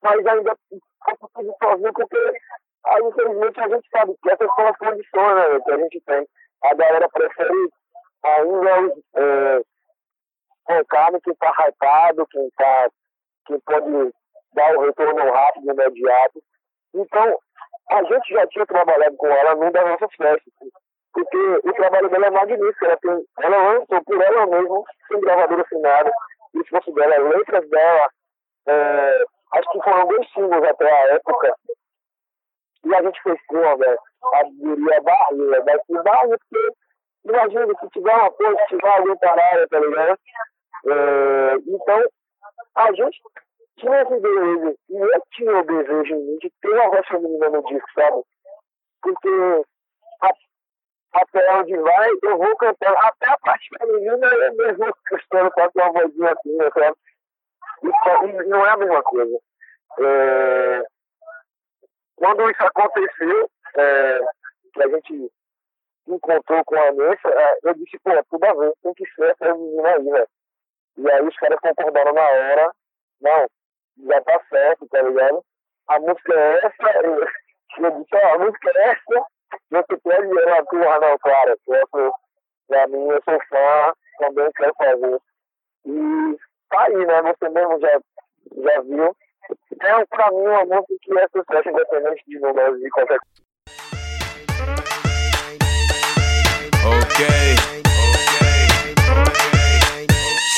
faz 0.00 0.26
ainda 0.26 0.56
pouco 1.04 1.30
tudo 1.34 1.54
sozinha, 1.62 1.92
porque 1.92 2.16
aí, 2.86 3.02
infelizmente 3.02 3.60
a 3.60 3.68
gente 3.68 3.88
sabe 3.90 4.14
que 4.22 4.30
essas 4.30 4.54
são 4.54 4.68
as 4.68 4.76
condições 4.76 5.34
né, 5.34 5.60
que 5.64 5.70
a 5.72 5.78
gente 5.78 6.00
tem. 6.06 6.28
A 6.64 6.74
galera 6.74 7.08
prefere 7.08 7.70
ainda 8.24 8.94
é, 9.16 9.60
focar 10.66 11.12
no 11.12 11.20
que 11.20 11.34
tá 11.34 11.52
hypado, 11.68 12.26
quem 12.28 12.50
tá, 12.56 12.90
pode 13.64 14.12
dar 14.54 14.76
o 14.76 14.80
retorno 14.80 15.32
rápido, 15.32 15.70
imediato. 15.70 16.42
Então, 16.94 17.38
a 17.90 18.02
gente 18.02 18.32
já 18.32 18.46
tinha 18.48 18.66
trabalhado 18.66 19.16
com 19.16 19.26
ela 19.26 19.54
num 19.54 19.70
das 19.70 19.84
nossas 19.84 20.14
festas, 20.16 20.52
porque 21.12 21.36
o 21.36 21.72
trabalho 21.74 22.08
dela 22.08 22.26
é 22.26 22.30
magnífico. 22.30 22.84
Ela, 22.84 22.96
tem, 22.96 23.24
ela 23.40 23.72
lançou 23.72 24.04
por 24.04 24.20
ela 24.20 24.46
mesma, 24.46 24.82
sem 25.08 25.20
gravadora 25.20 25.62
assinada, 25.62 26.12
o 26.54 26.60
esforço 26.60 26.92
dela, 26.92 27.18
letras 27.18 27.68
dela, 27.68 28.08
é, 28.66 29.24
acho 29.54 29.70
que 29.70 29.82
foram 29.82 30.06
dois 30.08 30.32
singles 30.32 30.64
até 30.64 30.90
a 30.90 31.14
época. 31.14 31.54
E 32.84 32.94
a 32.94 33.02
gente 33.02 33.22
fez 33.22 33.38
uma, 33.50 33.76
velho. 33.76 33.98
A 34.34 34.42
barriga, 35.00 35.64
mas 35.64 35.82
que 35.86 36.02
barriga, 36.02 36.38
porque 36.50 36.72
imagina 37.24 37.66
se 37.80 37.88
tiver 37.90 38.14
uma 38.14 38.30
coisa, 38.32 38.58
se 38.60 38.66
tiver 38.68 38.88
alguém 38.88 39.16
parado, 39.18 39.68
tá 39.68 39.80
ligado? 39.80 40.18
É, 40.88 41.54
então, 41.66 42.02
a 42.76 42.92
gente 42.92 43.20
tinha 43.78 44.02
esse 44.02 44.20
desejo, 44.20 44.74
e 44.88 44.96
eu 44.96 45.22
tinha 45.32 45.58
o 45.58 45.64
desejo 45.64 46.38
de 46.40 46.52
ter 46.62 46.68
uma 46.68 46.88
voz 46.90 47.06
feminina 47.08 47.50
no 47.50 47.62
disco, 47.64 47.88
sabe? 47.94 48.22
Porque 49.02 49.28
a- 50.22 51.20
até 51.20 51.52
onde 51.54 51.76
vai, 51.76 52.10
eu 52.22 52.38
vou 52.38 52.56
cantando, 52.56 52.96
até 52.98 53.30
a 53.30 53.38
parte 53.38 53.68
feminina 53.78 54.26
eu 54.26 54.54
mesmo 54.56 54.86
cantando 55.30 55.50
com 55.72 55.80
uma 55.80 55.92
vozinha 55.92 56.32
assim, 56.32 56.56
né, 56.56 56.70
sabe? 56.72 56.96
Isso 57.82 58.48
não 58.48 58.66
é 58.66 58.70
a 58.70 58.76
mesma 58.76 59.02
coisa. 59.02 59.38
É, 59.98 60.82
quando 62.16 62.50
isso 62.50 62.62
aconteceu, 62.62 63.50
é, 63.76 64.20
que 64.72 64.82
a 64.82 64.88
gente 64.88 65.32
encontrou 66.08 66.64
com 66.64 66.76
a 66.76 66.92
Nessa, 66.92 67.28
é, 67.28 67.58
eu 67.64 67.74
disse, 67.74 67.98
pô, 68.02 68.10
tudo 68.30 68.44
a 68.44 68.54
ver, 68.54 68.72
tem 68.82 68.94
que 68.94 69.06
ser 69.14 69.30
essa 69.30 69.54
menina 69.54 69.88
aí, 69.88 70.04
velho. 70.04 70.28
E 70.98 71.10
aí 71.10 71.22
os 71.22 71.36
caras 71.36 71.58
concordaram 71.60 72.12
na 72.12 72.22
hora, 72.22 72.72
não, 73.20 73.46
já 74.06 74.20
tá 74.22 74.40
certo, 74.48 74.88
tá 74.88 75.02
ligado? 75.02 75.44
A 75.88 76.00
música 76.00 76.34
é 76.34 76.66
essa, 76.66 77.06
eu, 77.06 77.20
eu 77.20 77.90
disse, 78.02 78.16
ó, 78.16 78.34
a 78.34 78.38
música 78.38 78.70
é 78.74 78.88
essa, 78.90 79.26
você 79.70 79.96
pede 79.98 80.40
ela 80.40 80.64
tua, 80.66 81.00
não, 81.00 81.18
claro, 81.18 81.50
eu 81.68 81.88
sou, 81.90 82.12
pra 82.68 82.86
mim, 82.88 83.08
eu 83.08 83.22
sou 83.24 83.38
fã, 83.48 83.92
também 84.18 84.50
quero 84.52 84.74
fazer. 84.76 85.20
E 85.84 86.36
tá 86.76 86.82
aí, 86.84 87.06
né, 87.06 87.22
você 87.22 87.48
mesmo 87.48 87.80
já, 87.80 88.00
já 88.62 88.80
viu. 88.82 89.16
É, 89.80 90.04
pra 90.06 90.30
mim, 90.30 90.38
uma 90.38 90.64
música 90.64 90.94
que 91.02 91.18
é 91.18 91.28
sucesso 91.28 91.68
independente 91.68 92.24
de 92.26 92.38
números 92.40 92.82
e 92.82 92.90
qualquer 92.90 93.18
Ok. 96.84 97.26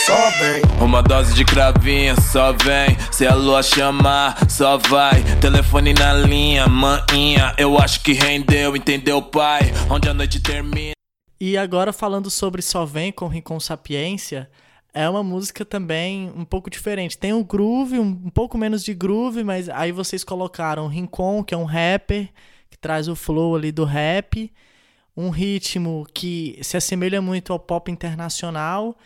Só 0.07 0.31
vem. 0.41 0.63
Uma 0.83 1.03
dose 1.03 1.35
de 1.35 1.45
cravinha, 1.45 2.15
só 2.17 2.53
vem. 2.53 2.99
Se 3.13 3.27
a 3.27 3.35
lua 3.35 3.63
chamar, 3.63 4.49
só 4.49 4.79
vai. 4.79 5.23
Telefone 5.41 5.93
na 5.93 6.15
linha, 6.15 6.67
maninha. 6.67 7.55
Eu 7.59 7.79
acho 7.79 8.03
que 8.03 8.13
rendeu, 8.13 8.75
entendeu, 8.75 9.21
pai? 9.21 9.61
Onde 9.91 10.09
a 10.09 10.15
noite 10.15 10.43
termina. 10.43 10.93
E 11.41 11.57
agora 11.59 11.93
falando 11.93 12.31
sobre 12.31 12.63
Só 12.63 12.85
Vem 12.85 13.13
com 13.13 13.29
Rincon 13.29 13.61
Sapiência, 13.61 14.51
é 14.99 15.09
uma 15.09 15.23
música 15.23 15.65
também 15.65 16.29
um 16.37 16.45
pouco 16.45 16.69
diferente. 16.69 17.17
Tem 17.17 17.33
um 17.33 17.45
groove, 17.45 18.01
um, 18.01 18.21
um 18.27 18.31
pouco 18.31 18.59
menos 18.59 18.83
de 18.83 18.93
groove, 18.93 19.45
mas 19.45 19.69
aí 19.69 19.93
vocês 19.93 20.25
colocaram 20.25 20.87
o 20.87 20.89
Rincon, 20.89 21.45
que 21.45 21.55
é 21.55 21.57
um 21.57 21.65
rapper, 21.65 22.29
que 22.69 22.77
traz 22.77 23.07
o 23.07 23.15
flow 23.15 23.55
ali 23.55 23.71
do 23.71 23.85
rap, 23.85 24.53
um 25.17 25.31
ritmo 25.31 26.05
que 26.13 26.59
se 26.65 26.77
assemelha 26.77 27.23
muito 27.23 27.53
ao 27.53 27.61
pop 27.61 27.93
internacional. 27.93 28.97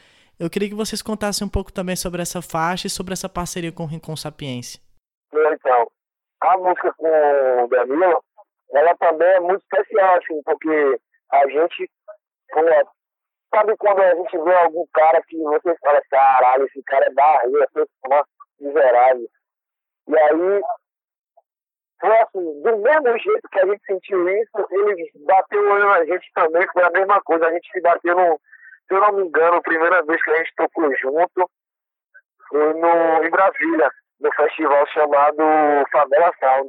Eu 0.41 0.49
queria 0.49 0.71
que 0.71 0.75
vocês 0.75 1.03
contassem 1.03 1.47
um 1.47 1.51
pouco 1.51 1.71
também 1.71 1.95
sobre 1.95 2.23
essa 2.23 2.41
faixa 2.41 2.87
e 2.87 2.91
sobre 2.91 3.13
essa 3.13 3.29
parceria 3.29 3.71
com 3.71 3.83
o 3.83 3.87
Rincon 3.87 4.17
Sapiência. 4.17 4.81
Então, 5.31 5.91
a 6.41 6.57
música 6.57 6.91
com 6.95 7.65
o 7.65 7.69
Danilo, 7.69 8.25
ela 8.73 8.97
também 8.97 9.29
é 9.29 9.41
muito 9.41 9.63
especial, 9.63 10.17
assim, 10.17 10.41
porque 10.43 10.99
a 11.33 11.47
gente, 11.49 11.91
pô, 12.51 12.61
sabe 13.55 13.77
quando 13.77 14.01
a 14.01 14.15
gente 14.15 14.39
vê 14.39 14.55
algum 14.55 14.87
cara 14.95 15.23
que 15.29 15.37
você 15.37 15.77
fala, 15.81 16.03
caralho, 16.11 16.65
esse 16.65 16.83
cara 16.85 17.07
é 17.07 17.13
barriga, 17.13 17.67
esse 17.77 17.89
é 18.13 18.23
miserável. 18.61 19.29
E 20.09 20.19
aí, 20.19 20.63
foi 22.01 22.19
assim, 22.19 22.63
do 22.63 22.79
mesmo 22.79 23.19
jeito 23.19 23.49
que 23.51 23.61
a 23.61 23.67
gente 23.67 23.85
sentiu 23.87 24.29
isso, 24.29 24.67
ele 24.71 25.11
bateu 25.27 25.63
o 25.63 25.73
olho 25.73 25.87
na 25.87 26.05
gente 26.05 26.29
também, 26.35 26.67
foi 26.73 26.83
a 26.83 26.91
mesma 26.91 27.23
coisa, 27.23 27.47
a 27.47 27.53
gente 27.53 27.71
se 27.71 27.81
bateu 27.81 28.17
no, 28.17 28.41
se 28.89 28.95
eu 28.95 29.01
não 29.01 29.13
me 29.13 29.23
engano, 29.25 29.57
a 29.57 29.63
primeira 29.63 30.03
vez 30.03 30.23
que 30.23 30.31
a 30.31 30.37
gente 30.39 30.55
tocou 30.57 30.97
junto 30.97 31.51
foi 32.49 32.75
no, 32.75 33.25
em 33.25 33.31
Brasília, 33.31 33.91
no 34.21 34.35
festival 34.35 34.87
chamado 34.89 35.43
Favela 35.91 36.33
Sound. 36.41 36.69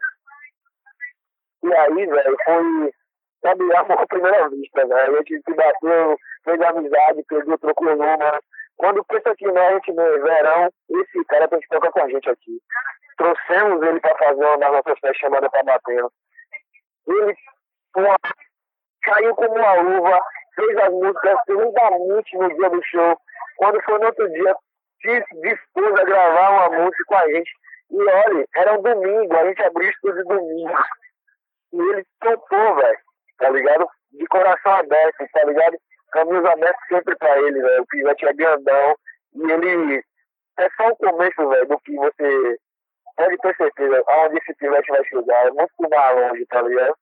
E 1.63 1.73
aí, 1.73 2.05
velho, 2.05 2.37
foi, 2.45 2.93
sabe, 3.41 3.75
amor 3.75 4.01
à 4.01 4.07
primeira 4.07 4.49
vista, 4.49 4.85
velho. 4.87 5.15
A 5.15 5.17
gente 5.17 5.41
se 5.43 5.53
bateu, 5.53 6.17
fez 6.43 6.61
amizade, 6.61 7.23
pegou, 7.27 7.57
trocou 7.57 7.95
número. 7.95 8.39
Quando 8.77 9.03
pensa 9.05 9.35
que 9.35 9.45
não, 9.45 9.61
a 9.61 9.73
gente 9.73 9.91
no 9.93 10.21
verão, 10.21 10.69
esse 10.89 11.25
cara 11.25 11.47
tem 11.47 11.59
que 11.59 11.67
tocar 11.67 11.91
com 11.91 12.01
a 12.01 12.09
gente 12.09 12.29
aqui. 12.29 12.59
Trouxemos 13.17 13.81
ele 13.83 13.99
pra 13.99 14.17
fazer 14.17 14.43
uma 14.43 14.57
das 14.57 14.71
nossas 14.71 14.99
festas 14.99 15.17
chamada 15.17 15.49
Tá 15.49 15.63
Batendo. 15.63 16.11
Ele 17.07 17.35
uma, 17.95 18.17
caiu 19.03 19.35
como 19.35 19.55
uma 19.55 19.73
luva, 19.75 20.19
fez 20.55 20.77
as 20.77 20.89
músicas 20.89 21.37
lindamente 21.47 22.37
no 22.37 22.55
dia 22.55 22.69
do 22.69 22.83
show. 22.83 23.17
Quando 23.57 23.81
foi 23.83 23.99
no 23.99 24.05
outro 24.07 24.29
dia, 24.31 24.55
se 25.01 25.23
dispôs 25.41 25.99
a 25.99 26.03
gravar 26.03 26.49
uma 26.49 26.83
música 26.83 27.03
com 27.07 27.15
a 27.15 27.27
gente. 27.27 27.51
E 27.91 28.03
olha, 28.03 28.45
era 28.55 28.73
um 28.73 28.81
domingo, 28.81 29.35
a 29.35 29.45
gente 29.47 29.61
abriu 29.61 29.89
estúdio 29.89 30.23
domingo. 30.23 30.73
E 31.73 31.77
ele 31.77 32.05
topou, 32.19 32.75
velho, 32.75 32.99
tá 33.37 33.49
ligado? 33.49 33.87
De 34.11 34.25
coração 34.27 34.73
aberto, 34.73 35.25
tá 35.31 35.43
ligado? 35.43 35.77
Caminhos 36.13 36.45
abertos 36.45 36.87
sempre 36.87 37.15
pra 37.17 37.39
ele, 37.39 37.61
velho. 37.61 37.81
O 37.81 37.87
pivete 37.87 38.25
é 38.25 38.33
grandão. 38.33 38.95
E 39.35 39.51
ele 39.51 40.03
é 40.59 40.69
só 40.77 40.87
o 40.89 40.95
começo, 40.95 41.49
velho, 41.49 41.67
do 41.67 41.79
que 41.79 41.95
você 41.95 42.57
pode 43.15 43.37
ter 43.37 43.55
certeza 43.55 44.03
aonde 44.07 44.37
esse 44.37 44.53
pivete 44.55 44.91
vai 44.91 45.03
chegar. 45.05 45.47
É 45.47 45.51
muito 45.51 45.89
mais 45.89 46.15
longe, 46.15 46.45
tá 46.45 46.61
ligado? 46.61 46.95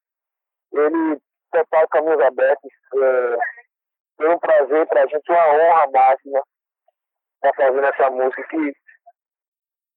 Ele 0.74 1.20
total 1.51 1.88
caminhos 1.89 2.22
abertos. 2.22 2.72
É, 2.95 3.38
foi 4.18 4.30
um 4.30 4.39
prazer 4.39 4.88
pra 4.88 5.05
gente, 5.07 5.32
uma 5.32 5.53
honra 5.53 5.91
máxima 5.91 6.43
estar 7.36 7.53
fazendo 7.55 7.86
essa 7.86 8.09
música 8.09 8.43
que 8.49 8.74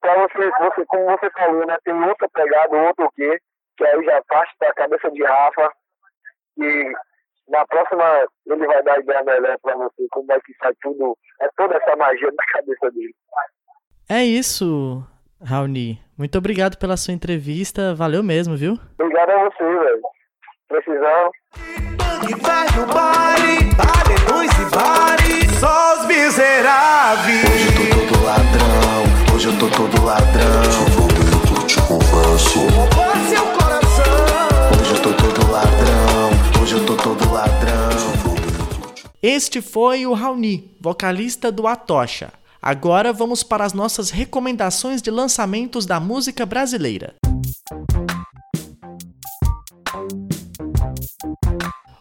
pra 0.01 0.15
você, 0.15 0.51
você, 0.51 0.87
como 0.87 1.07
você 1.07 1.31
falou, 1.31 1.67
né, 1.67 1.77
tem 1.85 1.95
outra 1.95 2.29
pegada, 2.29 2.77
outro 2.77 3.11
quê, 3.15 3.39
que 3.77 3.87
aí 3.87 4.05
já 4.05 4.23
parte 4.25 4.55
da 4.61 4.73
cabeça 4.75 5.11
de 5.11 5.23
Rafa 5.23 5.73
e 6.59 6.93
na 7.49 7.67
próxima 7.67 8.27
ele 8.47 8.67
vai 8.67 8.83
dar 8.83 9.01
ideia 9.01 9.23
melhor 9.23 9.59
pra 9.63 9.77
você, 9.77 10.07
como 10.11 10.33
é 10.33 10.41
que 10.41 10.53
sai 10.63 10.73
tudo, 10.83 11.17
é 11.41 11.49
toda 11.57 11.77
essa 11.77 11.97
magia 11.97 12.29
na 12.29 12.47
cabeça 12.53 12.91
dele. 12.91 13.15
É 14.09 14.25
isso, 14.25 15.03
Raoni. 15.43 15.99
Muito 16.17 16.39
obrigado 16.39 16.79
pela 16.79 16.97
sua 16.97 17.15
entrevista. 17.15 17.95
Valeu 17.95 18.23
mesmo, 18.23 18.57
viu? 18.57 18.79
Obrigado 18.99 19.31
a 19.31 19.45
você, 19.45 19.65
velho. 19.65 20.03
Miseráveis. 26.35 27.45
Hoje 27.45 27.67
eu 27.67 27.75
tô 27.79 28.07
todo 28.11 28.25
ladrão, 28.25 29.35
hoje 29.35 29.47
eu 29.49 29.59
tô 29.59 29.69
todo 29.71 30.05
ladrão. 30.05 30.94
Este 39.27 39.63
foi 39.63 40.05
o 40.05 40.13
Raoni, 40.13 40.77
vocalista 40.79 41.51
do 41.51 41.67
Atocha. 41.67 42.31
Agora 42.61 43.11
vamos 43.11 43.43
para 43.43 43.65
as 43.65 43.73
nossas 43.73 44.11
recomendações 44.11 45.01
de 45.01 45.11
lançamentos 45.11 45.87
da 45.87 45.99
música 45.99 46.45
brasileira. 46.45 47.15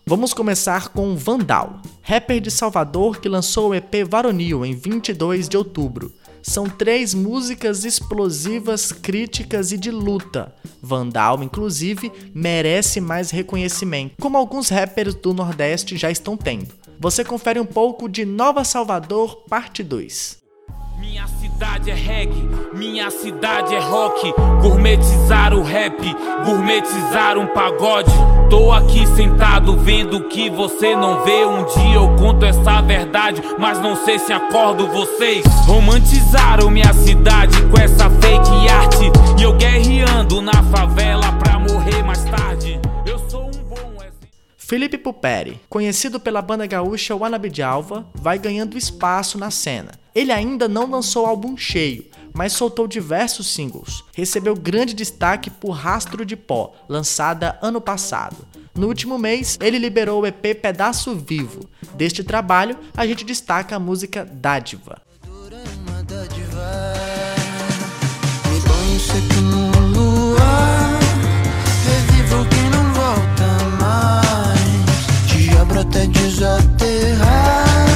Vamos 0.05 0.33
começar 0.33 0.89
com 0.89 1.15
Vandal, 1.15 1.81
rapper 2.01 2.41
de 2.41 2.51
Salvador 2.51 3.21
que 3.21 3.29
lançou 3.29 3.69
o 3.69 3.73
EP 3.73 4.05
Varonil 4.05 4.65
em 4.65 4.75
22 4.75 5.47
de 5.47 5.55
outubro. 5.55 6.11
São 6.41 6.67
três 6.67 7.13
músicas 7.13 7.85
explosivas, 7.85 8.91
críticas 8.91 9.71
e 9.71 9.77
de 9.77 9.91
luta. 9.91 10.53
Vandal, 10.81 11.41
inclusive, 11.41 12.11
merece 12.35 12.99
mais 12.99 13.31
reconhecimento, 13.31 14.15
como 14.19 14.35
alguns 14.35 14.67
rappers 14.67 15.15
do 15.15 15.33
Nordeste 15.33 15.95
já 15.95 16.11
estão 16.11 16.35
tendo. 16.35 16.82
Você 17.03 17.21
confere 17.21 17.59
um 17.59 17.65
pouco 17.65 18.07
de 18.07 18.23
Nova 18.23 18.63
Salvador, 18.63 19.43
parte 19.49 19.83
2. 19.83 20.37
Minha 20.97 21.27
cidade 21.27 21.91
é 21.91 21.93
reggae, 21.93 22.49
minha 22.73 23.11
cidade 23.11 23.75
é 23.75 23.79
rock. 23.79 24.33
Gourmetizar 24.61 25.53
o 25.53 25.63
rap, 25.63 25.97
gourmetizar 26.45 27.37
um 27.37 27.47
pagode. 27.47 28.09
Tô 28.49 28.71
aqui 28.71 29.05
sentado 29.17 29.75
vendo 29.79 30.29
que 30.29 30.49
você 30.49 30.95
não 30.95 31.25
vê. 31.25 31.45
Um 31.45 31.65
dia 31.65 31.95
eu 31.95 32.15
conto 32.15 32.45
essa 32.45 32.81
verdade, 32.81 33.43
mas 33.59 33.81
não 33.81 33.97
sei 34.05 34.17
se 34.17 34.31
acordo 34.31 34.87
vocês. 34.87 35.43
Romantizaram 35.65 36.71
minha 36.71 36.93
cidade 36.93 37.61
com 37.63 37.81
essa 37.81 38.09
fake 38.09 38.69
arte. 38.69 39.11
E 39.37 39.43
eu 39.43 39.51
guerreando 39.57 40.41
na 40.41 40.63
favela 40.71 41.33
pra 41.33 41.59
morrer 41.59 42.01
mais 42.01 42.23
tarde. 42.23 42.79
Eu 43.05 43.12
Felipe 44.65 44.97
Puperi, 44.97 45.59
conhecido 45.69 46.21
pela 46.21 46.41
banda 46.41 46.65
gaúcha 46.65 47.13
Wannabe 47.13 47.49
de 47.49 47.61
Alva, 47.61 48.07
vai 48.15 48.39
ganhando 48.39 48.77
espaço 48.77 49.37
na 49.37 49.51
cena. 49.51 49.91
Ele 50.15 50.31
ainda 50.31 50.69
não 50.69 50.89
lançou 50.89 51.25
álbum 51.25 51.57
cheio, 51.57 52.05
mas 52.33 52.53
soltou 52.53 52.87
diversos 52.87 53.47
singles. 53.47 54.05
Recebeu 54.15 54.55
grande 54.55 54.93
destaque 54.93 55.49
por 55.49 55.71
Rastro 55.71 56.25
de 56.25 56.37
Pó, 56.37 56.73
lançada 56.87 57.59
ano 57.61 57.81
passado. 57.81 58.37
No 58.73 58.87
último 58.87 59.19
mês, 59.19 59.59
ele 59.61 59.77
liberou 59.77 60.21
o 60.21 60.25
EP 60.25 60.55
Pedaço 60.59 61.13
Vivo. 61.13 61.69
Deste 61.95 62.23
trabalho, 62.23 62.77
a 62.95 63.05
gente 63.05 63.25
destaca 63.25 63.75
a 63.75 63.79
música 63.79 64.25
Dádiva. 64.25 65.01
Até 76.03 76.11
desaterrar 76.19 77.87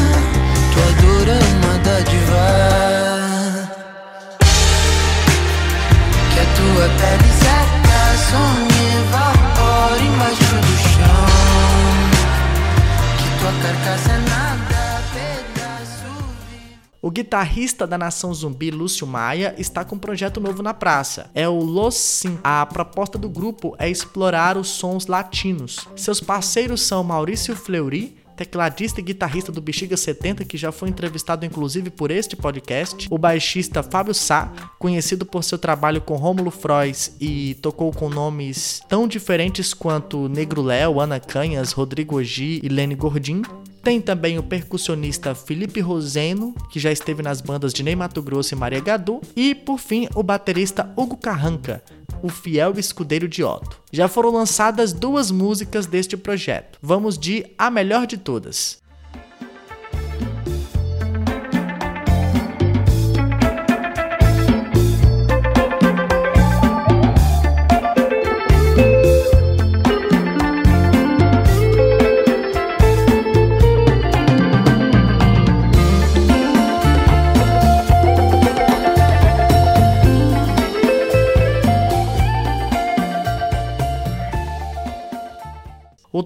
Tua 0.71 0.89
dor 1.01 1.27
é 1.27 1.39
uma 1.55 1.75
dádiva 1.79 2.45
Que 6.31 6.39
a 6.39 6.45
tua 6.55 6.87
pele 6.87 7.31
seca 7.33 8.01
Sonhe 8.29 8.83
evapora 8.99 10.01
embaixo 10.01 10.55
do 10.55 10.75
chão 10.87 11.27
Que 13.17 13.27
tua 13.39 13.53
carcaça 13.61 14.16
O 17.01 17.11
guitarrista 17.11 17.85
da 17.85 17.97
Nação 17.97 18.33
Zumbi, 18.33 18.71
Lúcio 18.71 19.05
Maia, 19.05 19.53
está 19.57 19.85
com 19.85 19.95
um 19.95 19.99
projeto 19.99 20.39
novo 20.39 20.63
na 20.63 20.73
praça. 20.73 21.29
É 21.35 21.47
o 21.47 21.59
Los 21.59 21.95
Sim. 21.95 22.39
A 22.43 22.65
proposta 22.65 23.17
do 23.17 23.29
grupo 23.29 23.75
é 23.77 23.89
explorar 23.89 24.57
os 24.57 24.69
sons 24.69 25.05
latinos. 25.05 25.87
Seus 25.95 26.19
parceiros 26.19 26.81
são 26.81 27.03
Maurício 27.03 27.55
Fleury, 27.55 28.17
tecladista 28.35 28.99
e 28.99 29.03
guitarrista 29.03 29.51
do 29.51 29.59
Bexiga 29.59 29.97
70, 29.97 30.45
que 30.45 30.57
já 30.57 30.71
foi 30.71 30.89
entrevistado 30.89 31.45
inclusive 31.45 31.89
por 31.89 32.11
este 32.11 32.35
podcast, 32.35 33.07
o 33.09 33.17
baixista 33.17 33.81
Fábio 33.81 34.13
Sá, 34.13 34.51
conhecido 34.77 35.25
por 35.25 35.43
seu 35.43 35.57
trabalho 35.57 36.01
com 36.01 36.15
Rômulo 36.15 36.51
Frois 36.51 37.15
e 37.19 37.55
tocou 37.55 37.91
com 37.91 38.09
nomes 38.09 38.81
tão 38.87 39.07
diferentes 39.07 39.73
quanto 39.73 40.29
Negro 40.29 40.61
Léo, 40.61 40.99
Ana 40.99 41.19
Canhas, 41.19 41.71
Rodrigo 41.71 42.17
Ogi 42.19 42.61
e 42.63 42.69
Lene 42.69 42.95
Gordim. 42.95 43.41
Tem 43.87 44.01
também 44.01 44.37
o 44.37 44.43
percussionista 44.43 45.33
Felipe 45.33 45.79
Roseno, 45.79 46.53
que 46.69 46.77
já 46.77 46.91
esteve 46.91 47.23
nas 47.23 47.39
bandas 47.39 47.73
de 47.73 47.81
Ney 47.83 47.95
Grosso 48.21 48.53
e 48.53 48.57
Maria 48.57 48.81
Gadu, 48.81 49.21
e 49.33 49.55
por 49.55 49.79
fim 49.79 50.09
o 50.13 50.21
baterista 50.21 50.91
Hugo 50.97 51.15
Carranca, 51.15 51.81
o 52.21 52.27
fiel 52.27 52.77
escudeiro 52.77 53.29
de 53.29 53.45
Otto. 53.45 53.81
Já 53.89 54.09
foram 54.09 54.31
lançadas 54.31 54.91
duas 54.91 55.31
músicas 55.31 55.85
deste 55.85 56.17
projeto. 56.17 56.77
Vamos 56.81 57.17
de 57.17 57.45
A 57.57 57.71
Melhor 57.71 58.05
de 58.05 58.17
Todas. 58.17 58.85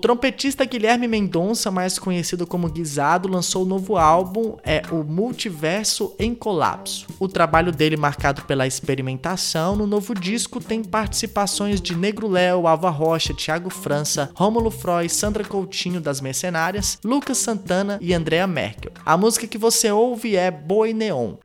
Trompetista 0.02 0.66
Guilherme 0.66 1.08
Mendonça, 1.08 1.70
mais 1.70 2.00
conhecido 2.00 2.48
como 2.48 2.68
Guisado, 2.68 3.30
lançou 3.30 3.64
o 3.64 3.68
novo 3.68 3.98
álbum, 3.98 4.58
é 4.64 4.82
o 4.92 5.04
Multiverso 5.04 6.16
em 6.18 6.34
Colapso. 6.34 7.06
O 7.20 7.28
trabalho 7.28 7.72
dele, 7.72 7.96
marcado 7.96 8.42
pela 8.42 8.66
experimentação, 8.66 9.76
no 9.76 9.86
novo 9.86 10.16
disco 10.16 10.60
tem 10.60 10.84
participações 10.84 11.80
de 11.80 11.96
Negro 11.96 12.28
Léo, 12.28 12.66
Alva 12.68 12.90
Rocha, 12.90 13.34
Thiago 13.34 13.70
França, 13.70 14.32
Rômulo 14.34 14.72
Froy, 14.72 15.08
Sandra 15.08 15.44
Coutinho 15.44 16.02
das 16.02 16.20
Mercenárias, 16.20 16.98
Lucas 17.06 17.38
Santana 17.38 18.00
e 18.02 18.12
Andrea 18.14 18.48
Merkel. 18.48 18.92
A 19.06 19.16
música 19.16 19.46
que 19.46 19.58
você 19.58 19.92
ouve 19.92 20.36
é 20.36 20.50
Boi 20.50 20.94
Neon. 20.94 21.36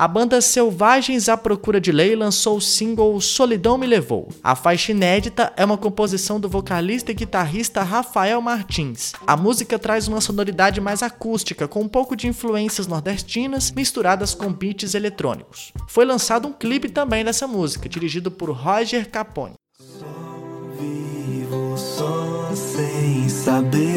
A 0.00 0.06
banda 0.06 0.40
Selvagens 0.40 1.28
à 1.28 1.36
Procura 1.36 1.80
de 1.80 1.90
Lei 1.90 2.14
lançou 2.14 2.58
o 2.58 2.60
single 2.60 3.20
Solidão 3.20 3.76
Me 3.76 3.84
Levou. 3.84 4.28
A 4.44 4.54
faixa 4.54 4.92
inédita 4.92 5.52
é 5.56 5.64
uma 5.64 5.76
composição 5.76 6.38
do 6.38 6.48
vocalista 6.48 7.10
e 7.10 7.14
guitarrista 7.16 7.82
Rafael 7.82 8.40
Martins. 8.40 9.12
A 9.26 9.36
música 9.36 9.76
traz 9.76 10.06
uma 10.06 10.20
sonoridade 10.20 10.80
mais 10.80 11.02
acústica, 11.02 11.66
com 11.66 11.80
um 11.80 11.88
pouco 11.88 12.14
de 12.14 12.28
influências 12.28 12.86
nordestinas 12.86 13.72
misturadas 13.72 14.36
com 14.36 14.52
beats 14.52 14.94
eletrônicos. 14.94 15.72
Foi 15.88 16.04
lançado 16.04 16.46
um 16.46 16.52
clipe 16.52 16.88
também 16.88 17.24
dessa 17.24 17.48
música, 17.48 17.88
dirigido 17.88 18.30
por 18.30 18.50
Roger 18.50 19.10
Capone. 19.10 19.54
Vivo 20.78 21.76
só 21.76 22.52
sem 22.54 23.28
saber 23.28 23.96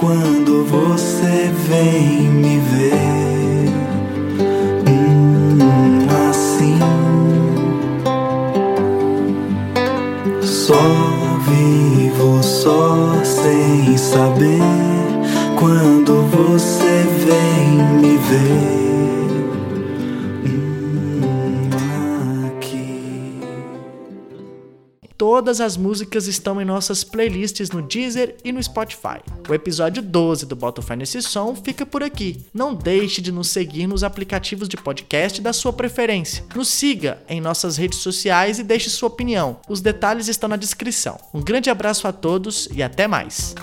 quando 0.00 0.64
você 0.64 1.52
vem 1.68 2.22
me 2.22 2.58
ver. 2.58 3.33
Só 10.74 11.38
vivo 11.52 12.42
só 12.42 13.22
sem 13.22 13.96
saber 13.96 14.60
quando 15.56 16.24
você 16.24 17.06
vem 17.24 18.00
me 18.00 18.16
ver. 18.16 18.73
Todas 25.16 25.60
as 25.60 25.76
músicas 25.76 26.26
estão 26.26 26.60
em 26.60 26.64
nossas 26.64 27.04
playlists 27.04 27.70
no 27.70 27.82
Deezer 27.82 28.36
e 28.44 28.50
no 28.50 28.62
Spotify. 28.62 29.20
O 29.48 29.54
episódio 29.54 30.02
12 30.02 30.46
do 30.46 30.56
Spotify 30.56 30.96
Nesse 30.96 31.22
Som 31.22 31.54
fica 31.54 31.86
por 31.86 32.02
aqui. 32.02 32.44
Não 32.52 32.74
deixe 32.74 33.20
de 33.20 33.30
nos 33.30 33.48
seguir 33.48 33.86
nos 33.86 34.02
aplicativos 34.02 34.68
de 34.68 34.76
podcast 34.76 35.40
da 35.40 35.52
sua 35.52 35.72
preferência. 35.72 36.44
Nos 36.54 36.68
siga 36.68 37.22
em 37.28 37.40
nossas 37.40 37.76
redes 37.76 37.98
sociais 37.98 38.58
e 38.58 38.64
deixe 38.64 38.90
sua 38.90 39.08
opinião. 39.08 39.60
Os 39.68 39.80
detalhes 39.80 40.26
estão 40.26 40.48
na 40.48 40.56
descrição. 40.56 41.18
Um 41.32 41.40
grande 41.40 41.70
abraço 41.70 42.08
a 42.08 42.12
todos 42.12 42.68
e 42.72 42.82
até 42.82 43.06
mais. 43.06 43.54